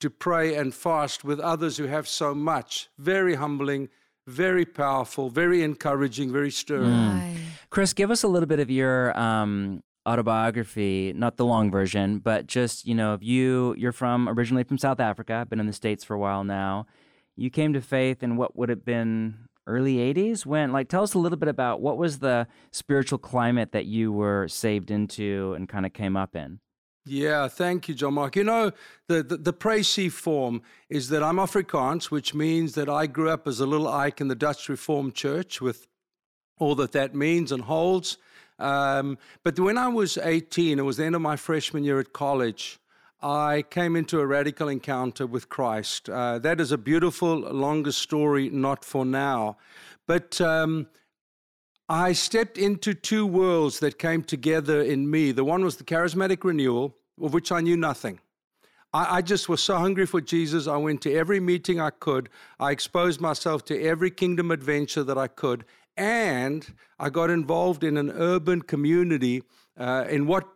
[0.01, 2.89] to pray and fast with others who have so much.
[2.99, 3.89] Very humbling,
[4.27, 7.39] very powerful, very encouraging, very stirring.
[7.69, 12.47] Chris, give us a little bit of your um, autobiography, not the long version, but
[12.47, 16.03] just you know, if you you're from originally from South Africa, been in the states
[16.03, 16.87] for a while now.
[17.35, 21.13] You came to faith in what would have been early 80s when like tell us
[21.13, 25.69] a little bit about what was the spiritual climate that you were saved into and
[25.69, 26.59] kind of came up in
[27.05, 28.35] Yeah, thank you, John Mark.
[28.35, 28.71] You know,
[29.07, 33.47] the, the, the précis form is that I'm Afrikaans, which means that I grew up
[33.47, 35.87] as a little Ike in the Dutch Reformed Church with
[36.59, 38.17] all that that means and holds.
[38.59, 42.13] Um, but when I was 18, it was the end of my freshman year at
[42.13, 42.79] college,
[43.21, 46.09] I came into a radical encounter with Christ.
[46.09, 49.57] Uh, that is a beautiful, longer story, not for now.
[50.07, 50.87] But um,
[51.89, 55.31] I stepped into two worlds that came together in me.
[55.33, 58.19] The one was the charismatic renewal, of which I knew nothing.
[58.93, 60.67] I, I, just was so hungry for Jesus.
[60.67, 62.29] I went to every meeting I could.
[62.59, 65.65] I exposed myself to every kingdom adventure that I could.
[65.99, 66.65] And
[66.97, 69.43] I got involved in an urban community
[69.77, 70.47] uh, in what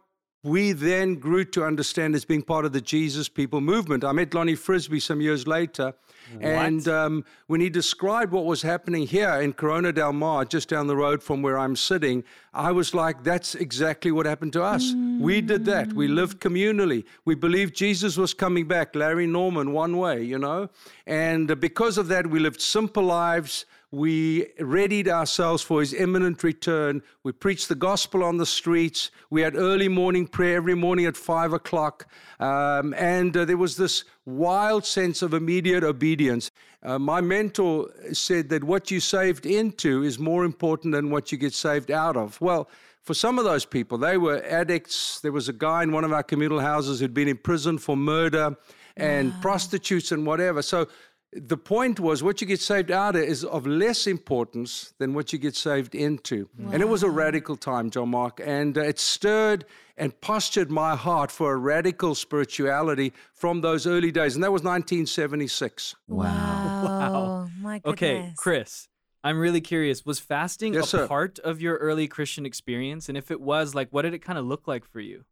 [0.42, 4.04] we then grew to understand as being part of the Jesus People movement.
[4.04, 5.94] I met Lonnie Frisbee some years later,
[6.34, 6.44] what?
[6.44, 10.88] and um, when he described what was happening here in Corona del Mar, just down
[10.88, 14.94] the road from where I'm sitting, I was like, that's exactly what happened to us.
[14.94, 15.20] Mm.
[15.20, 15.94] We did that.
[15.94, 17.06] We lived communally.
[17.24, 20.70] We believed Jesus was coming back, Larry Norman, one way, you know?
[21.06, 27.04] And because of that, we lived simple lives we readied ourselves for his imminent return.
[27.22, 29.12] We preached the gospel on the streets.
[29.30, 32.08] We had early morning prayer every morning at five o'clock.
[32.40, 36.50] Um, and uh, there was this wild sense of immediate obedience.
[36.82, 41.38] Uh, my mentor said that what you saved into is more important than what you
[41.38, 42.42] get saved out of.
[42.42, 42.68] Well,
[43.04, 45.20] for some of those people, they were addicts.
[45.20, 47.96] There was a guy in one of our communal houses who'd been in prison for
[47.96, 48.58] murder
[48.98, 49.40] and wow.
[49.42, 50.64] prostitutes and whatever.
[50.64, 50.88] So
[51.36, 55.34] the point was what you get saved out of is of less importance than what
[55.34, 56.50] you get saved into.
[56.58, 56.72] Wow.
[56.74, 59.66] And it was a radical time, John Mark, and uh, it stirred
[59.98, 64.36] and postured my heart for a radical spirituality from those early days.
[64.36, 65.96] And that was 1976.
[66.08, 66.26] Wow.
[66.26, 67.50] wow.
[67.62, 67.94] My goodness.
[67.94, 68.88] Okay, Chris.
[69.24, 70.06] I'm really curious.
[70.06, 71.08] Was fasting yes, a sir.
[71.08, 73.08] part of your early Christian experience?
[73.08, 75.24] And if it was, like, what did it kind of look like for you?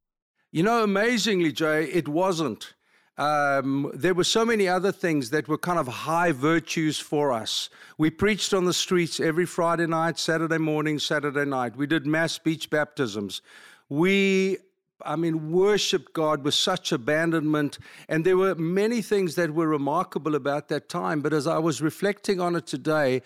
[0.51, 2.73] You know, amazingly, Jay, it wasn't.
[3.17, 7.69] Um, there were so many other things that were kind of high virtues for us.
[7.97, 11.75] We preached on the streets every Friday night, Saturday morning, Saturday night.
[11.75, 13.41] We did mass beach baptisms.
[13.89, 14.57] We,
[15.05, 17.79] I mean, worshiped God with such abandonment.
[18.07, 21.21] And there were many things that were remarkable about that time.
[21.21, 23.21] But as I was reflecting on it today,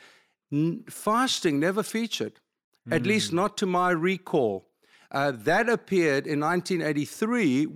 [0.52, 2.40] n- fasting never featured,
[2.90, 2.96] mm.
[2.96, 3.38] at least hmm.
[3.38, 4.66] not to my recall.
[5.12, 7.68] Uh, that appeared in 1983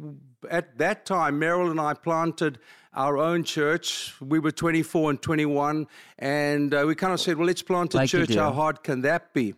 [0.49, 2.59] at that time, Merrill and I planted
[2.93, 4.13] our own church.
[4.19, 5.87] We were 24 and 21,
[6.17, 8.35] and uh, we kind of said, well, let's plant a like church.
[8.35, 9.53] How hard can that be?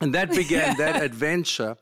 [0.00, 1.76] And that began that adventure.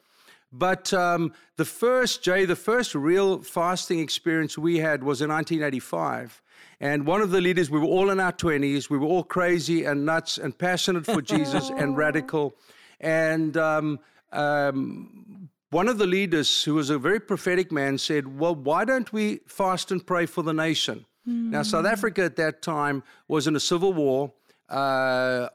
[0.50, 6.42] But um, the first, Jay, the first real fasting experience we had was in 1985.
[6.80, 9.84] And one of the leaders, we were all in our 20s, we were all crazy
[9.84, 12.54] and nuts and passionate for Jesus and radical.
[13.00, 13.98] And um,
[14.32, 19.12] um, one of the leaders, who was a very prophetic man, said, Well, why don't
[19.12, 21.04] we fast and pray for the nation?
[21.28, 21.50] Mm.
[21.50, 24.32] Now, South Africa at that time was in a civil war.
[24.68, 25.48] Uh,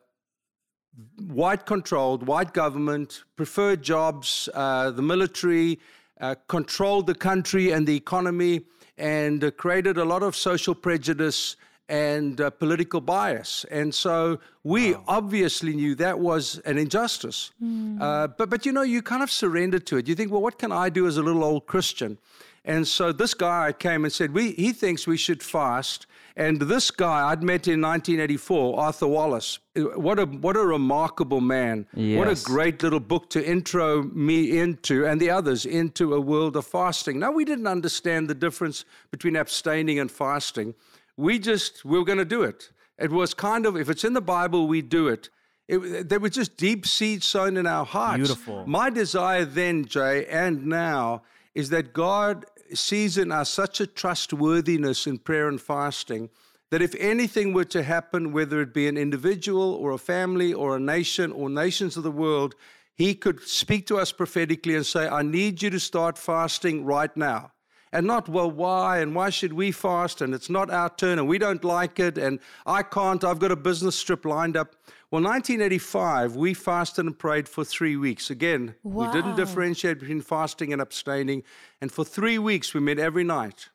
[1.28, 5.80] white controlled, white government, preferred jobs, uh, the military
[6.22, 8.62] uh, controlled the country and the economy
[8.98, 11.56] and uh, created a lot of social prejudice
[11.94, 13.68] and uh, political bias.
[13.70, 15.04] And so we wow.
[15.08, 17.52] obviously knew that was an injustice.
[17.64, 18.02] Mm.
[18.02, 20.08] Uh, but, but you know, you kind of surrender to it.
[20.08, 22.18] You think, well, what can I do as a little old Christian?
[22.66, 26.08] And so this guy came and said, we, he thinks we should fast.
[26.36, 29.60] And this guy I'd met in 1984, Arthur Wallis.
[29.76, 31.86] What a what a remarkable man!
[31.94, 32.18] Yes.
[32.18, 36.56] What a great little book to intro me into and the others into a world
[36.56, 37.20] of fasting.
[37.20, 40.74] Now we didn't understand the difference between abstaining and fasting
[41.18, 42.70] we just we were going to do it.
[42.98, 45.30] It was kind of if it's in the Bible, we do it.
[45.68, 48.18] it there was just deep seeds sown in our hearts.
[48.18, 48.66] Beautiful.
[48.68, 51.24] My desire then, Jay, and now
[51.56, 56.30] is that God sees in us such a trustworthiness in prayer and fasting
[56.72, 60.76] that if anything were to happen, whether it be an individual or a family or
[60.76, 62.56] a nation or nations of the world,
[62.96, 67.16] He could speak to us prophetically and say, I need you to start fasting right
[67.16, 67.53] now
[67.94, 71.28] and not, well, why and why should we fast and it's not our turn and
[71.28, 74.76] we don't like it and I can't, I've got a business trip lined up.
[75.12, 78.32] Well, 1985, we fasted and prayed for three weeks.
[78.32, 79.06] Again, wow.
[79.06, 81.44] we didn't differentiate between fasting and abstaining.
[81.82, 83.70] And for three weeks, we met every night.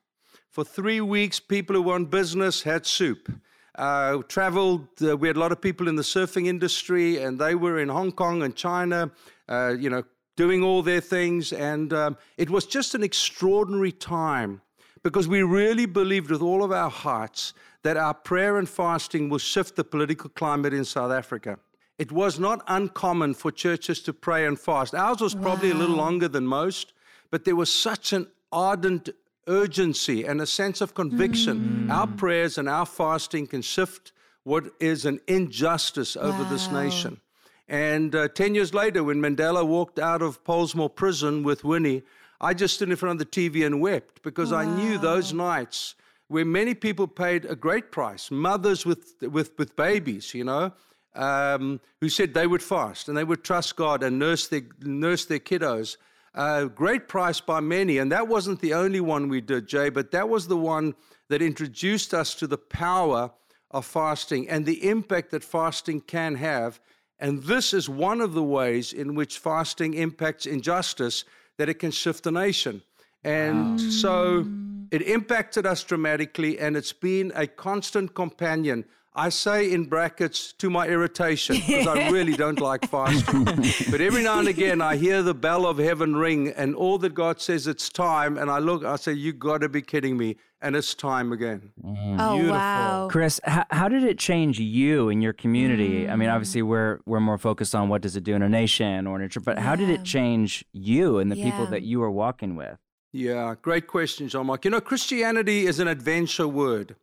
[0.51, 3.33] For three weeks, people who were business had soup.
[3.77, 7.55] Uh, traveled, uh, we had a lot of people in the surfing industry, and they
[7.55, 9.13] were in Hong Kong and China,
[9.49, 10.03] uh, you know,
[10.39, 11.53] doing all their things.
[11.53, 14.63] And um, it was just an extraordinary time
[15.03, 19.39] because we really believed with all of our hearts that our prayer and fasting will
[19.39, 21.59] shift the political climate in South Africa.
[21.99, 24.95] It was not uncommon for churches to pray and fast.
[24.95, 25.79] Ours was probably wow.
[25.79, 26.93] a little longer than most,
[27.33, 29.09] but there was such an ardent
[29.49, 31.89] urgency and a sense of conviction.
[31.89, 31.93] Mm.
[31.93, 34.13] Our prayers and our fasting can shift
[34.45, 37.21] what is an injustice over this nation.
[37.69, 42.03] And uh, 10 years later, when Mandela walked out of Pollsmoor prison with Winnie,
[42.41, 45.95] I just stood in front of the TV and wept because I knew those nights
[46.29, 50.73] where many people paid a great price, mothers with, with, with babies, you know,
[51.15, 55.25] um, who said they would fast and they would trust God and nurse their, nurse
[55.27, 55.97] their kiddos.
[56.35, 57.99] Uh, great price by many.
[57.99, 60.95] And that wasn't the only one we did, Jay, but that was the one
[61.29, 63.31] that introduced us to the power
[63.71, 66.81] of fasting and the impact that fasting can have.
[67.21, 71.25] And this is one of the ways in which fasting impacts injustice
[71.57, 72.83] that it can shift a nation.
[73.25, 74.47] And so
[74.91, 78.85] it impacted us dramatically, and it's been a constant companion.
[79.19, 83.45] I say in brackets to my irritation because I really don't like fasting.
[83.91, 87.15] but every now and again, I hear the bell of heaven ring, and all that
[87.15, 88.39] God says it's time.
[88.39, 90.37] And I look, I say, You got to be kidding me.
[90.61, 91.73] And it's time again.
[91.85, 92.21] Mm-hmm.
[92.21, 92.57] Oh Beautiful.
[92.57, 93.09] wow.
[93.11, 96.09] Chris, how, how did it change you and your community?
[96.09, 96.35] I mean, mm.
[96.35, 99.23] obviously, we're we're more focused on what does it do in a nation or in
[99.23, 102.55] a church, but how did it change you and the people that you were walking
[102.55, 102.79] with?
[103.13, 104.65] Yeah, great question, John Mark.
[104.65, 106.97] You know, Christianity is an adventure word.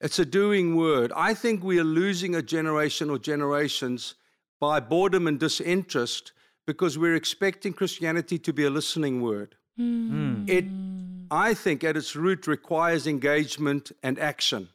[0.00, 1.12] It's a doing word.
[1.14, 4.14] I think we are losing a generation or generations
[4.58, 6.32] by boredom and disinterest
[6.66, 9.56] because we're expecting Christianity to be a listening word.
[10.48, 10.64] It,
[11.30, 14.68] I think, at its root requires engagement and action.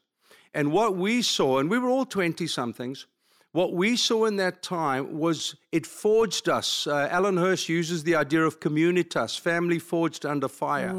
[0.54, 3.08] And what we saw, and we were all 20 somethings,
[3.52, 6.88] what we saw in that time was it forged us.
[6.88, 10.94] Uh, Alan Hirsch uses the idea of communitas, family forged under fire.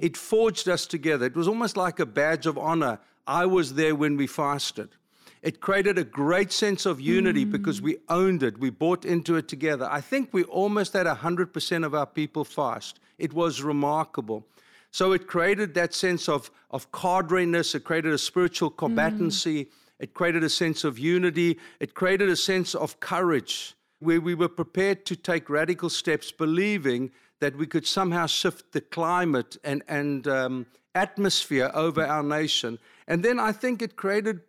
[0.00, 1.26] It forged us together.
[1.26, 2.98] It was almost like a badge of honor.
[3.28, 4.88] I was there when we fasted.
[5.42, 8.58] It created a great sense of unity because we owned it.
[8.58, 9.86] We bought into it together.
[9.88, 12.98] I think we almost had 100% of our people fast.
[13.18, 14.46] It was remarkable.
[14.90, 17.74] So it created that sense of, of cadreness.
[17.74, 19.68] It created a spiritual combatancy.
[20.00, 21.58] It created a sense of unity.
[21.78, 27.10] It created a sense of courage where we were prepared to take radical steps, believing
[27.40, 32.78] that we could somehow shift the climate and, and um, atmosphere over our nation.
[33.08, 34.42] And then I think it created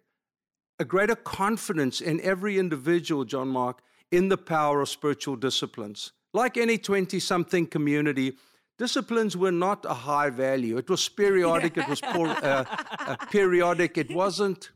[0.79, 3.81] a greater confidence in every individual, John Mark,
[4.11, 6.11] in the power of spiritual disciplines.
[6.33, 8.37] Like any 20 something community,
[8.77, 10.77] disciplines were not a high value.
[10.77, 12.65] It was periodic, it was por- uh,
[12.99, 14.71] uh, periodic, it wasn't.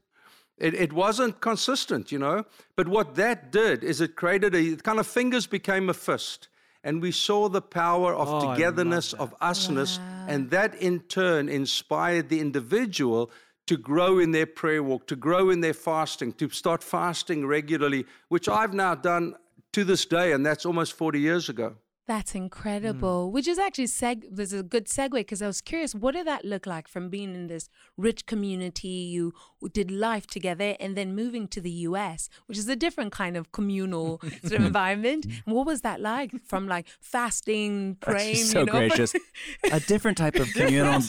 [0.59, 2.45] It, it wasn't consistent, you know.
[2.75, 6.47] But what that did is it created a kind of fingers became a fist.
[6.83, 9.99] And we saw the power of Oh, togetherness, of usness.
[10.27, 13.31] And that in turn inspired the individual
[13.67, 18.05] to grow in their prayer walk, to grow in their fasting, to start fasting regularly,
[18.29, 19.35] which I've now done
[19.73, 20.33] to this day.
[20.33, 21.75] And that's almost 40 years ago.
[22.07, 22.37] That's mm.
[22.37, 23.31] incredible.
[23.31, 26.27] Which is actually seg- this is a good segue because I was curious, what did
[26.27, 28.87] that look like from being in this rich community?
[28.87, 29.33] You
[29.71, 33.51] did life together and then moving to the US, which is a different kind of
[33.51, 35.25] communal sort of environment.
[35.45, 38.35] What was that like from like fasting, praying?
[38.35, 38.71] She's so you know?
[38.73, 39.13] gracious.
[39.71, 41.01] a different type of communal,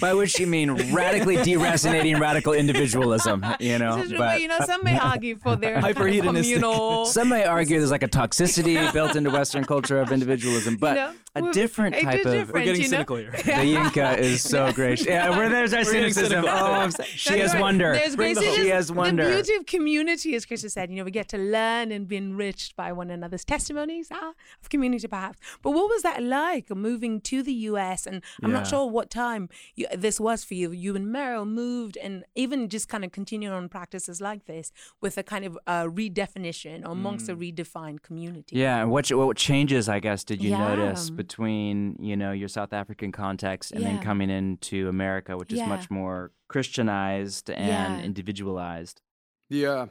[0.00, 3.44] by which you mean radically deracinating radical individualism.
[3.60, 6.24] You know, is- but you know, some may argue for their Hyperhedonistic.
[6.24, 7.06] communal.
[7.06, 10.33] some may argue there's like a toxicity built into Western culture of individualism,
[10.78, 12.32] but know, a we're- different type of.
[12.32, 12.54] different.
[12.54, 12.96] We're getting you know?
[12.96, 13.30] cynical here.
[13.44, 15.06] The Yinka is so gracious.
[15.06, 16.44] Yeah, where there's our We're cynicism.
[16.46, 17.60] Oh, I'm so- she has right.
[17.60, 17.92] wonder.
[17.92, 19.24] There's Bring the She has wonder.
[19.24, 22.16] The beauty of community, as Chris said, you know, we get to learn and be
[22.16, 25.38] enriched by one another's testimonies ah, of community, perhaps.
[25.62, 28.06] But what was that like, moving to the US?
[28.06, 30.72] And I'm not sure what time you, this was for you.
[30.72, 35.18] You and Meryl moved, and even just kind of continuing on practices like this with
[35.18, 38.56] a kind of uh, redefinition or amongst a redefined community.
[38.56, 42.72] Yeah, and what what changes, I guess, did you notice between you know your South
[42.72, 48.04] African context and then coming into America, which is much more Christianized and Yeah.
[48.04, 49.00] individualized?
[49.48, 49.86] Yeah,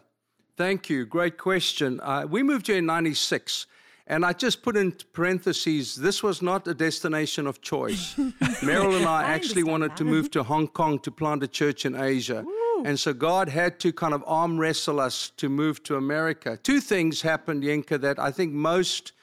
[0.57, 1.05] thank you.
[1.05, 1.99] Great question.
[2.01, 3.67] Uh, we moved here in 96.
[4.05, 8.15] And I just put in parentheses, this was not a destination of choice.
[8.61, 11.47] Meryl and I, I actually understand wanted to move to Hong Kong to plant a
[11.47, 12.43] church in Asia.
[12.83, 16.59] And so God had to kind of arm wrestle us to move to America.
[16.61, 19.13] Two things happened, Yinka, that I think most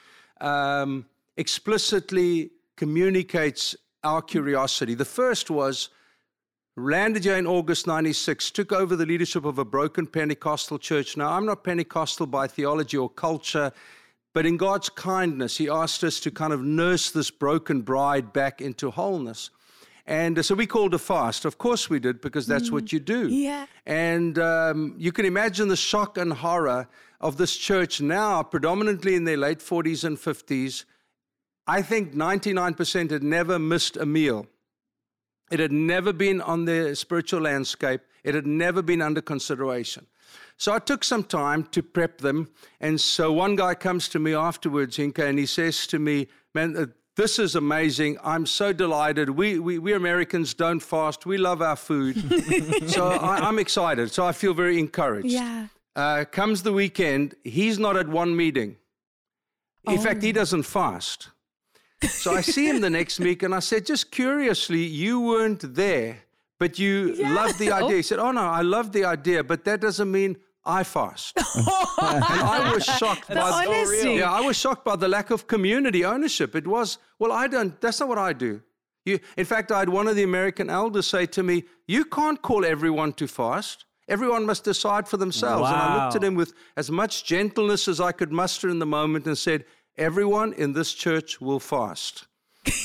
[0.41, 4.95] um, explicitly communicates our curiosity.
[4.95, 5.91] The first was
[6.77, 11.17] landed here in August 96, took over the leadership of a broken Pentecostal church.
[11.17, 13.73] Now, I'm not Pentecostal by theology or culture,
[14.33, 18.61] but in God's kindness, He asked us to kind of nurse this broken bride back
[18.61, 19.51] into wholeness.
[20.11, 21.45] And uh, so we called a fast.
[21.45, 23.29] Of course we did, because that's what you do.
[23.29, 23.67] Yeah.
[23.87, 26.89] And um, you can imagine the shock and horror
[27.21, 30.85] of this church now, predominantly in their late 40s and 50s.
[31.69, 34.49] I think 99% had never missed a meal.
[35.53, 40.07] It had never been on the spiritual landscape, it had never been under consideration.
[40.57, 42.51] So I took some time to prep them.
[42.81, 46.77] And so one guy comes to me afterwards, Yinka, and he says to me, Man,
[46.77, 46.87] uh,
[47.21, 48.17] this is amazing.
[48.25, 49.29] I'm so delighted.
[49.29, 51.27] We, we, we Americans don't fast.
[51.27, 52.17] We love our food.
[52.89, 54.11] so I, am excited.
[54.11, 55.27] So I feel very encouraged.
[55.27, 55.67] Yeah.
[55.95, 58.77] Uh, comes the weekend, he's not at one meeting.
[59.87, 60.01] In oh.
[60.01, 61.29] fact, he doesn't fast.
[62.09, 66.21] So I see him the next week and I said, just curiously, you weren't there,
[66.59, 67.35] but you yeah.
[67.35, 67.97] loved the idea.
[67.97, 71.37] He said, Oh, no, I love the idea, but that doesn't mean I fast.
[71.37, 71.45] and
[71.99, 76.55] I was shocked by the, yeah, I was shocked by the lack of community ownership.
[76.55, 78.63] It was, well, I don't, that's not what I do.
[79.07, 82.41] You, in fact, I had one of the American elders say to me, You can't
[82.43, 83.87] call everyone to fast.
[84.09, 85.63] Everyone must decide for themselves.
[85.63, 85.69] Wow.
[85.69, 88.87] And I looked at him with as much gentleness as I could muster in the
[88.87, 89.65] moment and said,
[89.97, 92.27] Everyone in this church will fast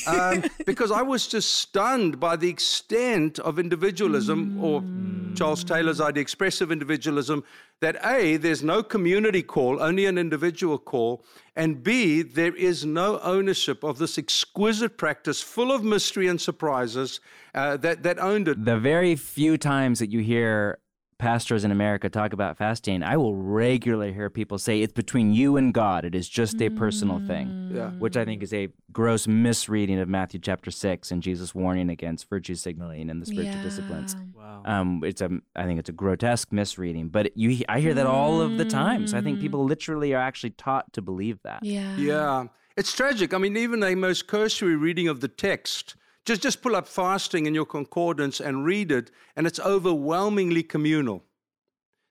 [0.08, 4.64] um, because I was just stunned by the extent of individualism, mm.
[4.64, 7.44] or Charles Taylor's idea, expressive individualism,
[7.82, 13.20] that A, there's no community call, only an individual call, and B, there is no
[13.20, 17.20] ownership of this exquisite practice full of mystery and surprises
[17.54, 18.64] uh, that, that owned it.
[18.64, 20.80] The very few times that you hear
[21.18, 25.58] pastors in America talk about fasting, I will regularly hear people say it's between you
[25.58, 26.04] and God.
[26.04, 27.92] It is just a personal thing, yeah.
[27.92, 32.30] which I think is a gross misreading of Matthew chapter six and Jesus' warning against
[32.30, 33.64] virtue signaling and the spiritual yeah.
[33.64, 34.16] disciplines.
[34.36, 34.64] Wow.
[34.66, 38.42] Um, it's a, I think it's a grotesque misreading, but you, I hear that all
[38.42, 39.08] of the time.
[39.08, 41.64] So I think people literally are actually taught to believe that.
[41.64, 41.96] Yeah.
[41.98, 42.48] Yeah.
[42.76, 43.34] It's tragic.
[43.34, 45.96] I mean, even a most cursory reading of the text
[46.26, 51.24] just, just pull up fasting in your concordance and read it, and it's overwhelmingly communal.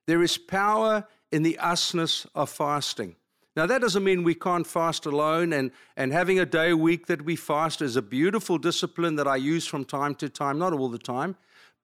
[0.07, 3.17] There is power in the usness of fasting.
[3.57, 7.07] Now, that doesn't mean we can't fast alone, and, and having a day a week
[7.07, 10.73] that we fast is a beautiful discipline that I use from time to time, not
[10.73, 11.37] all the time.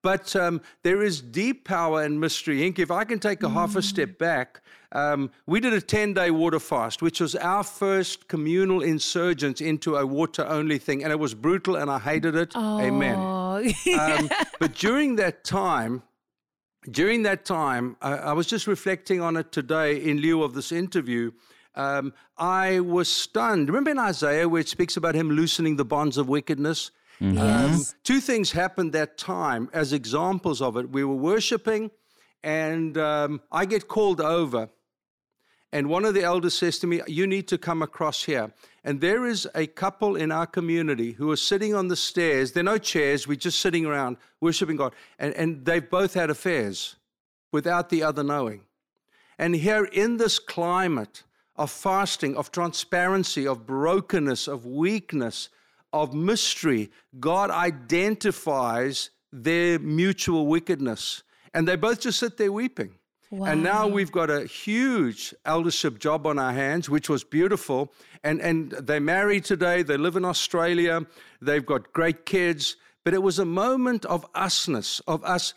[0.03, 2.61] But um, there is deep power and mystery.
[2.61, 2.79] Inc.
[2.79, 3.53] If I can take a mm.
[3.53, 7.63] half a step back, um, we did a 10 day water fast, which was our
[7.63, 11.05] first communal insurgence into a water only thing.
[11.05, 12.53] And it was brutal and I hated it.
[12.55, 12.81] Oh.
[12.81, 13.17] Amen.
[13.99, 16.03] um, but during that time,
[16.91, 20.73] during that time, I, I, was just reflecting on it today in lieu of this
[20.73, 21.31] interview.
[21.75, 23.69] Um, I was stunned.
[23.69, 26.91] Remember in Isaiah where it speaks about him loosening the bonds of wickedness?
[27.21, 27.37] Mm-hmm.
[27.37, 27.91] Yes.
[27.91, 30.91] Um, two things happened that time as examples of it.
[30.91, 31.91] We were worshiping,
[32.43, 34.71] and um, I get called over.
[35.73, 38.53] And one of the elders says to me, You need to come across here.
[38.83, 42.53] And there is a couple in our community who are sitting on the stairs.
[42.53, 44.95] There are no chairs, we're just sitting around worshiping God.
[45.19, 46.97] And, and they've both had affairs
[47.53, 48.63] without the other knowing.
[49.39, 51.23] And here in this climate
[51.57, 55.51] of fasting, of transparency, of brokenness, of weakness,
[55.93, 61.23] of mystery, God identifies their mutual wickedness.
[61.55, 62.95] And they both just sit there weeping.
[63.31, 63.47] Wow.
[63.47, 67.93] And now we've got a huge eldership job on our hands, which was beautiful.
[68.25, 71.07] And, and they're married today, they live in Australia,
[71.41, 72.77] they've got great kids.
[73.05, 75.55] But it was a moment of usness, of us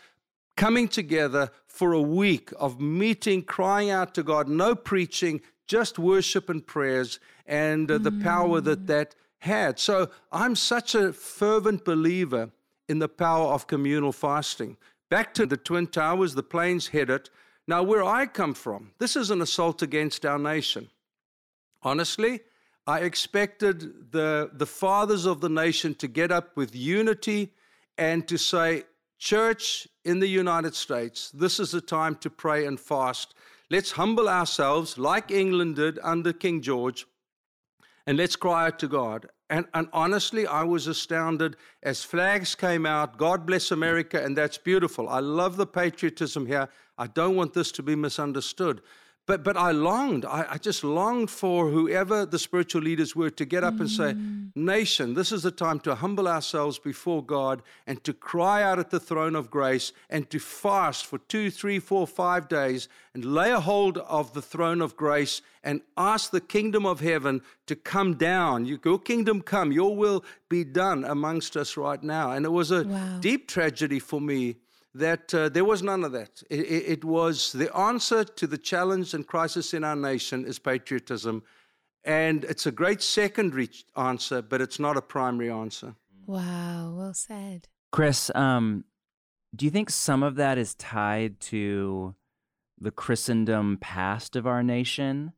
[0.56, 6.48] coming together for a week of meeting, crying out to God, no preaching, just worship
[6.48, 8.22] and prayers, and uh, the mm.
[8.22, 8.86] power that mm.
[8.86, 9.14] that
[9.44, 9.78] had.
[9.78, 12.50] So I'm such a fervent believer
[12.88, 14.76] in the power of communal fasting.
[15.10, 17.30] Back to the Twin Towers, the planes hit it.
[17.66, 20.88] Now, where I come from, this is an assault against our nation.
[21.82, 22.40] Honestly,
[22.86, 27.52] I expected the, the fathers of the nation to get up with unity
[27.96, 28.84] and to say,
[29.18, 33.34] Church in the United States, this is the time to pray and fast.
[33.70, 37.06] Let's humble ourselves like England did under King George
[38.06, 39.28] and let's cry out to God.
[39.50, 43.18] And, and honestly, I was astounded as flags came out.
[43.18, 45.08] God bless America, and that's beautiful.
[45.08, 46.68] I love the patriotism here.
[46.96, 48.80] I don't want this to be misunderstood.
[49.26, 53.44] But, but I longed, I, I, just longed for whoever the spiritual leaders were to
[53.46, 53.80] get up mm.
[53.80, 54.50] and say, mm.
[54.54, 58.90] Nation, this is the time to humble ourselves before God and to cry out at
[58.90, 63.50] the throne of grace and to fast for two, three, four, five days and lay
[63.50, 68.16] a hold of the throne of grace and ask the kingdom of heaven to come
[68.16, 68.66] down.
[68.66, 72.32] Your kingdom come, your will be done amongst us right now.
[72.32, 73.18] And it was a wow.
[73.20, 74.56] deep tragedy for me
[74.94, 76.42] that uh, there was none of that.
[76.48, 80.58] It, it, it, was the answer to the challenge and crisis in our nation is
[80.58, 81.42] patriotism.
[82.04, 85.96] And it's a great secondary answer, but it's not a primary answer.
[86.26, 87.68] Wow, well said.
[87.90, 88.84] Chris, um,
[89.54, 92.14] do you think some of that is tied to
[92.78, 95.32] the Christendom past of our nation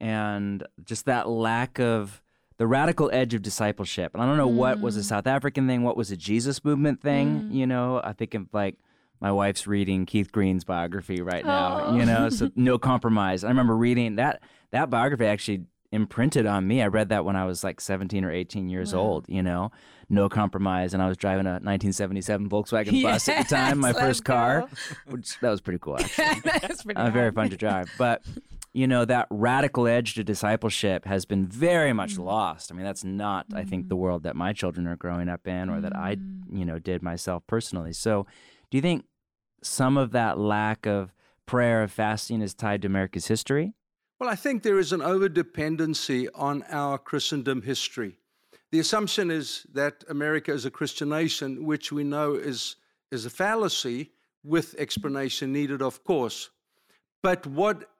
[0.00, 2.22] and just that lack of
[2.58, 4.14] the radical edge of discipleship.
[4.14, 5.04] And I don't know what was a Mm.
[5.04, 7.42] South African thing, what was a Jesus movement thing.
[7.42, 7.52] Mm.
[7.52, 8.76] You know, I think of like
[9.20, 11.86] my wife's reading Keith Green's biography right now.
[11.86, 11.96] Oh.
[11.96, 13.44] You know, so no compromise.
[13.44, 14.42] I remember reading that
[14.72, 16.82] that biography actually imprinted on me.
[16.82, 19.00] I read that when I was like 17 or 18 years Wow.
[19.00, 19.24] old.
[19.28, 19.70] You know,
[20.10, 24.24] no compromise, and I was driving a 1977 Volkswagen bus at the time, my first
[24.24, 24.68] car, go.
[25.12, 27.90] which that was pretty cool actually That's pretty uh, very fun to drive.
[27.98, 28.22] But
[28.72, 32.24] you know that radical edge to discipleship has been very much Mm.
[32.26, 32.70] lost.
[32.70, 35.70] I mean, that's not, I think, the world that my children are growing up in,
[35.70, 36.42] or that I, Mm.
[36.52, 37.94] you know, did myself personally.
[37.94, 38.26] So,
[38.70, 39.04] do you think
[39.62, 41.12] some of that lack of
[41.46, 43.74] prayer of fasting is tied to America's history?
[44.18, 48.18] Well, I think there is an overdependency on our Christendom history.
[48.72, 52.76] The assumption is that America is a Christian nation, which we know is,
[53.10, 54.10] is a fallacy
[54.42, 56.50] with explanation needed, of course.
[57.22, 57.90] But what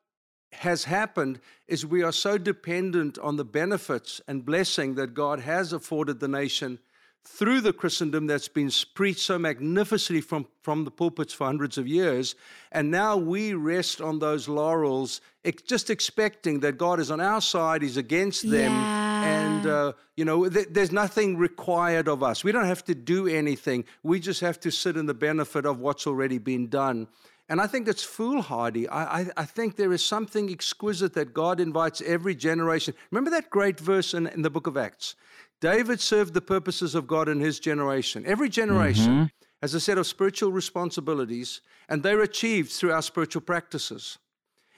[0.53, 5.73] has happened is we are so dependent on the benefits and blessing that God has
[5.73, 6.79] afforded the nation
[7.27, 11.87] through the Christendom that's been preached so magnificently from, from the pulpits for hundreds of
[11.87, 12.35] years.
[12.71, 15.21] And now we rest on those laurels,
[15.67, 18.73] just expecting that God is on our side, He's against them.
[18.73, 22.45] And, uh, you know, th- there's nothing required of us.
[22.45, 23.85] We don't have to do anything.
[24.03, 27.09] We just have to sit in the benefit of what's already been done.
[27.49, 28.89] And I think that's foolhardy.
[28.89, 32.95] I, I, I think there is something exquisite that God invites every generation.
[33.11, 35.15] Remember that great verse in, in the book of Acts?
[35.61, 38.25] David served the purposes of God in his generation.
[38.27, 39.31] Every generation
[39.63, 44.19] has a set of spiritual responsibilities, and they're achieved through our spiritual practices.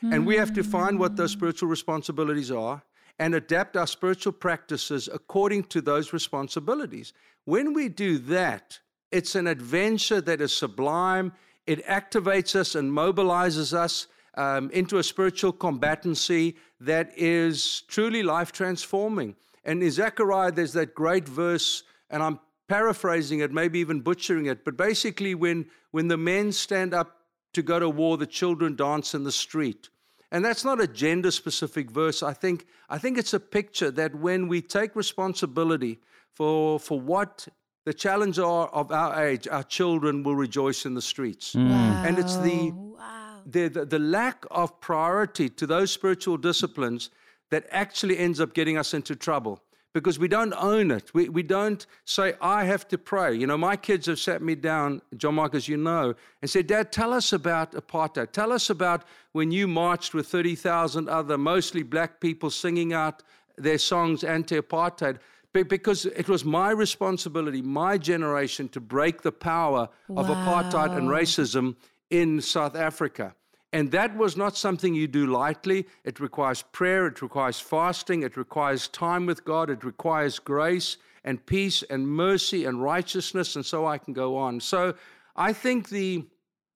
[0.03, 2.83] And we have to find what those spiritual responsibilities are
[3.19, 7.13] and adapt our spiritual practices according to those responsibilities.
[7.45, 8.79] When we do that,
[9.11, 11.33] it's an adventure that is sublime.
[11.67, 14.07] It activates us and mobilizes us
[14.37, 19.35] um, into a spiritual combatancy that is truly life transforming.
[19.65, 24.65] And in Zechariah, there's that great verse, and I'm paraphrasing it, maybe even butchering it,
[24.65, 27.17] but basically, when, when the men stand up
[27.55, 29.89] to go to war, the children dance in the street.
[30.31, 32.23] And that's not a gender specific verse.
[32.23, 36.01] I think, I think it's a picture that when we take responsibility
[36.35, 37.49] for, for what
[37.87, 41.55] the challenges are of our age, our children will rejoice in the streets.
[41.55, 41.71] Mm.
[42.07, 43.41] And it's the, Wow.
[43.47, 47.09] the, the, the lack of priority to those spiritual disciplines
[47.51, 49.63] that actually ends up getting us into trouble
[49.95, 51.13] because we don't own it.
[51.15, 53.35] We, we don't say, I have to pray.
[53.35, 56.67] You know, my kids have sat me down, John Mark, as you know, and said,
[56.67, 58.33] Dad, tell us about apartheid.
[58.33, 63.23] Tell us about when you marched with 30,000 other, mostly black people, singing out
[63.57, 65.19] their songs anti apartheid.
[65.53, 71.75] Because it was my responsibility, my generation, to break the power of apartheid and racism
[72.11, 73.35] in South Africa.
[73.73, 75.87] And that was not something you do lightly.
[76.05, 81.45] It requires prayer, it requires fasting, it requires time with God, it requires grace and
[81.45, 84.61] peace and mercy and righteousness, and so I can go on.
[84.61, 84.95] So
[85.37, 86.25] I think the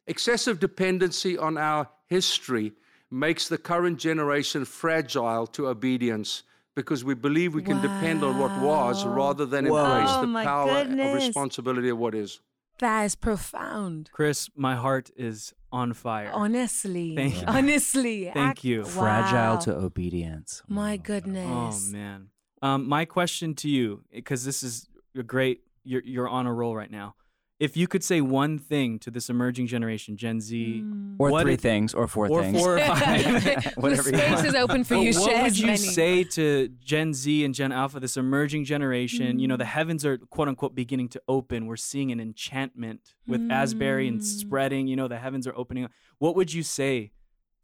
[0.07, 2.73] excessive dependency on our history
[3.11, 6.43] makes the current generation fragile to obedience
[6.75, 9.85] because we believe we can depend on what was rather than Whoa.
[9.85, 12.41] embrace Oh, the my power of responsibility of what is.
[12.79, 14.11] That is profound.
[14.13, 16.31] Chris, my heart is on fire.
[16.33, 17.17] Honestly.
[17.17, 17.45] Thank you.
[17.47, 18.31] Honestly.
[18.35, 18.85] Thank ac- you.
[18.85, 19.61] Fragile Wow.
[19.61, 20.63] to obedience.
[20.69, 20.95] My Wow.
[20.95, 21.91] Oh goodness.
[21.91, 22.29] man.
[22.61, 26.77] Um, my question to you, because this is a great, you're you're on a roll
[26.77, 27.15] right now.
[27.63, 31.15] If you could say one thing to this emerging generation, Gen Z, Mm.
[31.21, 32.59] Or What three it- things, or four or things.
[32.59, 34.47] four or five, Whatever the you space want.
[34.49, 35.13] is open for But you.
[35.21, 35.79] what Share would you many.
[35.79, 39.39] say to Gen Z and Gen Alpha, this emerging generation?
[39.39, 39.77] You know, the Mm.
[39.79, 41.67] heavens are quote unquote beginning to open.
[41.67, 44.25] We're seeing an enchantment with Asbury and Mm.
[44.25, 44.89] spreading.
[44.89, 45.93] You know, the heavens are opening up.
[46.19, 47.13] What would you say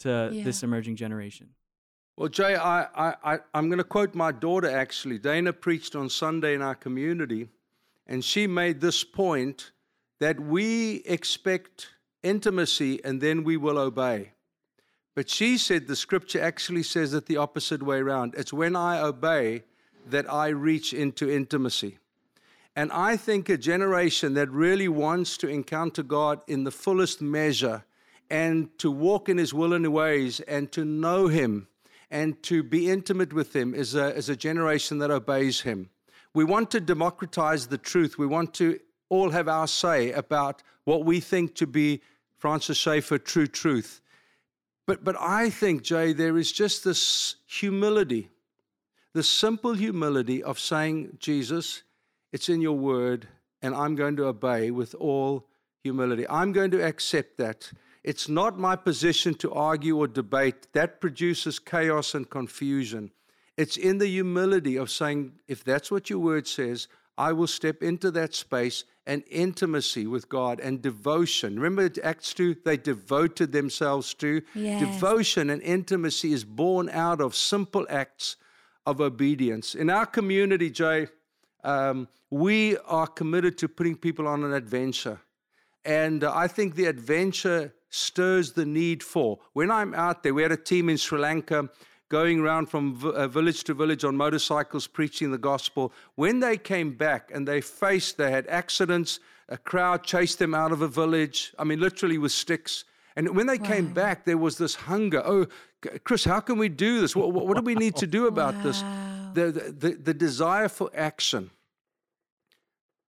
[0.05, 1.49] to this emerging generation?
[2.17, 5.19] Well, Jay, I, I, I, I'm going to quote my daughter actually.
[5.19, 7.49] Dana preached on Sunday in our community,
[8.07, 9.73] and she made this point
[10.21, 11.89] that we expect
[12.23, 14.33] intimacy and then we will obey.
[15.15, 18.35] But she said the scripture actually says it the opposite way around.
[18.37, 19.65] It's when I obey
[20.07, 21.99] that I reach into intimacy.
[22.77, 27.85] And I think a generation that really wants to encounter God in the fullest measure
[28.31, 31.67] and to walk in his will and ways and to know him
[32.11, 35.91] and to be intimate with him is a, is a generation that obeys him.
[36.35, 38.19] We want to democratize the truth.
[38.19, 38.79] We want to
[39.09, 42.01] all have our say about what we think to be
[42.37, 44.01] Francis Schaeffer true truth.
[44.87, 48.31] But, but I think, Jay, there is just this humility,
[49.13, 51.83] the simple humility of saying, Jesus,
[52.33, 53.29] it's in your word,
[53.61, 55.47] and I'm going to obey with all
[55.83, 56.27] humility.
[56.29, 57.71] I'm going to accept that.
[58.05, 60.69] It's not my position to argue or debate.
[60.73, 63.11] That produces chaos and confusion.
[63.57, 66.89] It's in the humility of saying, if that's what your word says,
[67.19, 71.59] I will step into that space and intimacy with God and devotion.
[71.59, 72.59] Remember Acts 2?
[72.65, 74.41] They devoted themselves to.
[74.55, 74.81] Yes.
[74.81, 78.37] Devotion and intimacy is born out of simple acts
[78.87, 79.75] of obedience.
[79.75, 81.09] In our community, Jay,
[81.65, 85.21] um, we are committed to putting people on an adventure.
[85.85, 89.39] And uh, I think the adventure stirs the need for.
[89.55, 91.69] When I'm out there, we had a team in Sri Lanka
[92.09, 95.93] going around from v- uh, village to village on motorcycles preaching the gospel.
[96.15, 100.73] When they came back and they faced, they had accidents, a crowd chased them out
[100.73, 102.85] of a village, I mean, literally with sticks.
[103.17, 103.67] And when they wow.
[103.67, 105.23] came back, there was this hunger.
[105.25, 105.47] Oh,
[106.05, 107.15] Chris, how can we do this?
[107.17, 108.63] What, what do we need to do about wow.
[108.63, 108.81] this?
[109.35, 111.51] The, the, the desire for action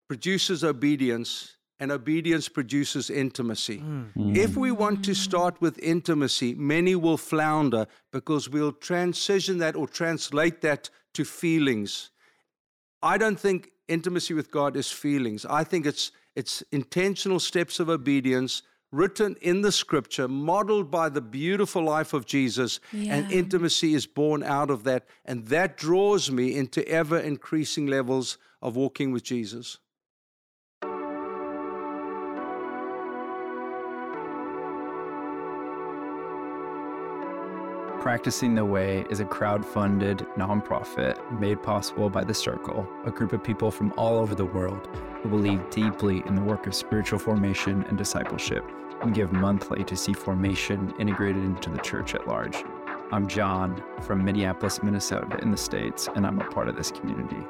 [0.09, 3.79] produces obedience and obedience produces intimacy.
[3.79, 4.37] Mm.
[4.37, 9.89] If we want to start with intimacy, many will flounder because we'll transition that or
[9.89, 12.11] translate that to feelings.
[13.03, 15.47] I don't think intimacy with God is feelings.
[15.47, 18.63] I think it's it's intentional steps of obedience
[18.93, 23.15] written in the scripture, modeled by the beautiful life of Jesus, yeah.
[23.15, 25.07] and intimacy is born out of that.
[25.25, 29.79] And that draws me into ever increasing levels of walking with Jesus.
[38.01, 43.45] Practicing the Way is a crowd-funded nonprofit made possible by The Circle, a group of
[43.45, 44.89] people from all over the world
[45.23, 48.65] who believe deeply in the work of spiritual formation and discipleship
[49.03, 52.65] and give monthly to see formation integrated into the church at large.
[53.13, 57.47] I'm John from Minneapolis, Minnesota in the States, and I'm a part of this community.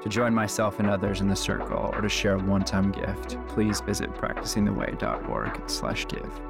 [0.00, 3.82] To join myself and others in the circle or to share a one-time gift, please
[3.82, 6.49] visit practicingtheway.org/give.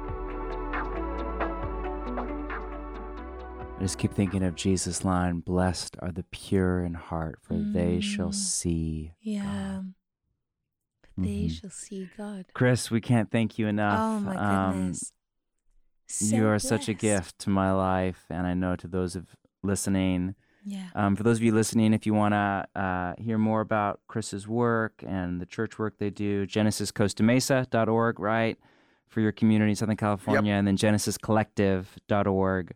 [3.81, 7.73] I just keep thinking of Jesus' line, Blessed are the pure in heart, for mm.
[7.73, 8.35] they shall mm.
[8.35, 9.13] see.
[9.19, 9.79] Yeah.
[9.81, 9.93] God.
[11.17, 11.47] They mm-hmm.
[11.47, 12.45] shall see God.
[12.53, 13.97] Chris, we can't thank you enough.
[13.99, 15.11] Oh my um, goodness.
[16.05, 16.67] So you are blessed.
[16.67, 20.35] such a gift to my life, and I know to those of listening.
[20.63, 20.89] Yeah.
[20.93, 24.47] Um, for those of you listening, if you want to uh, hear more about Chris's
[24.47, 28.59] work and the church work they do, GenesisCostaMesa.org, right?
[29.07, 30.59] For your community in Southern California, yep.
[30.59, 32.75] and then GenesisCollective.org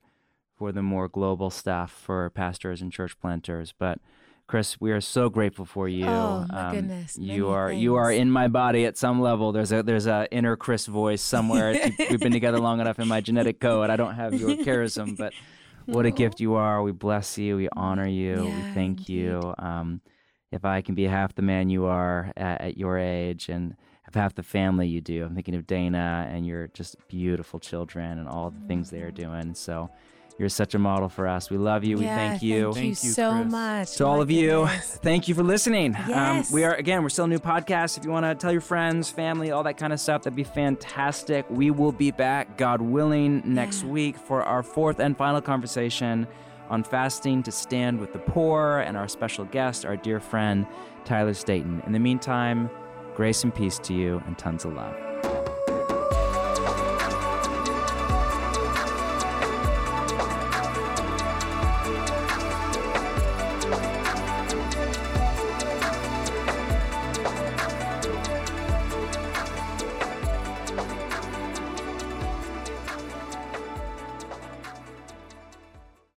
[0.58, 3.74] for the more global stuff for pastors and church planters.
[3.78, 3.99] But
[4.47, 6.06] Chris, we are so grateful for you.
[6.06, 7.18] Oh my um, goodness!
[7.18, 7.82] You are thanks.
[7.82, 9.51] you are in my body at some level.
[9.51, 11.91] There's a there's a inner Chris voice somewhere.
[11.97, 13.89] We've been together long enough in my genetic code.
[13.89, 15.34] I don't have your charism, but
[15.86, 16.84] what a gift you are.
[16.84, 17.56] We bless you.
[17.56, 18.45] We honor you.
[18.45, 19.10] Yeah, we thank indeed.
[19.10, 19.53] you.
[19.58, 20.01] Um,
[20.51, 24.14] if I can be half the man you are at, at your age and have
[24.14, 28.28] half the family you do, I'm thinking of Dana and your just beautiful children and
[28.30, 29.56] all the things they are doing.
[29.56, 29.89] So
[30.38, 31.50] you're such a model for us.
[31.50, 31.98] We love you.
[31.98, 32.74] Yeah, we thank you.
[32.74, 33.52] Thank you, Thank you, so Chris.
[33.52, 33.96] much.
[33.98, 35.00] To all My of you, goodness.
[35.02, 35.94] thank you for listening.
[36.08, 36.50] Yes.
[36.50, 37.98] Um, we are again, we're still a new podcast.
[37.98, 40.44] If you want to tell your friends, family, all that kind of stuff, that'd be
[40.44, 41.46] fantastic.
[41.50, 43.90] We will be back, God willing, next Yeah.
[43.92, 46.28] week for our fourth and final conversation
[46.70, 50.66] on fasting to stand with the poor and our special guest, our dear friend
[51.06, 51.82] Tyler Staton.
[51.86, 52.70] In the meantime,
[53.16, 55.55] grace and peace to you and tons of love.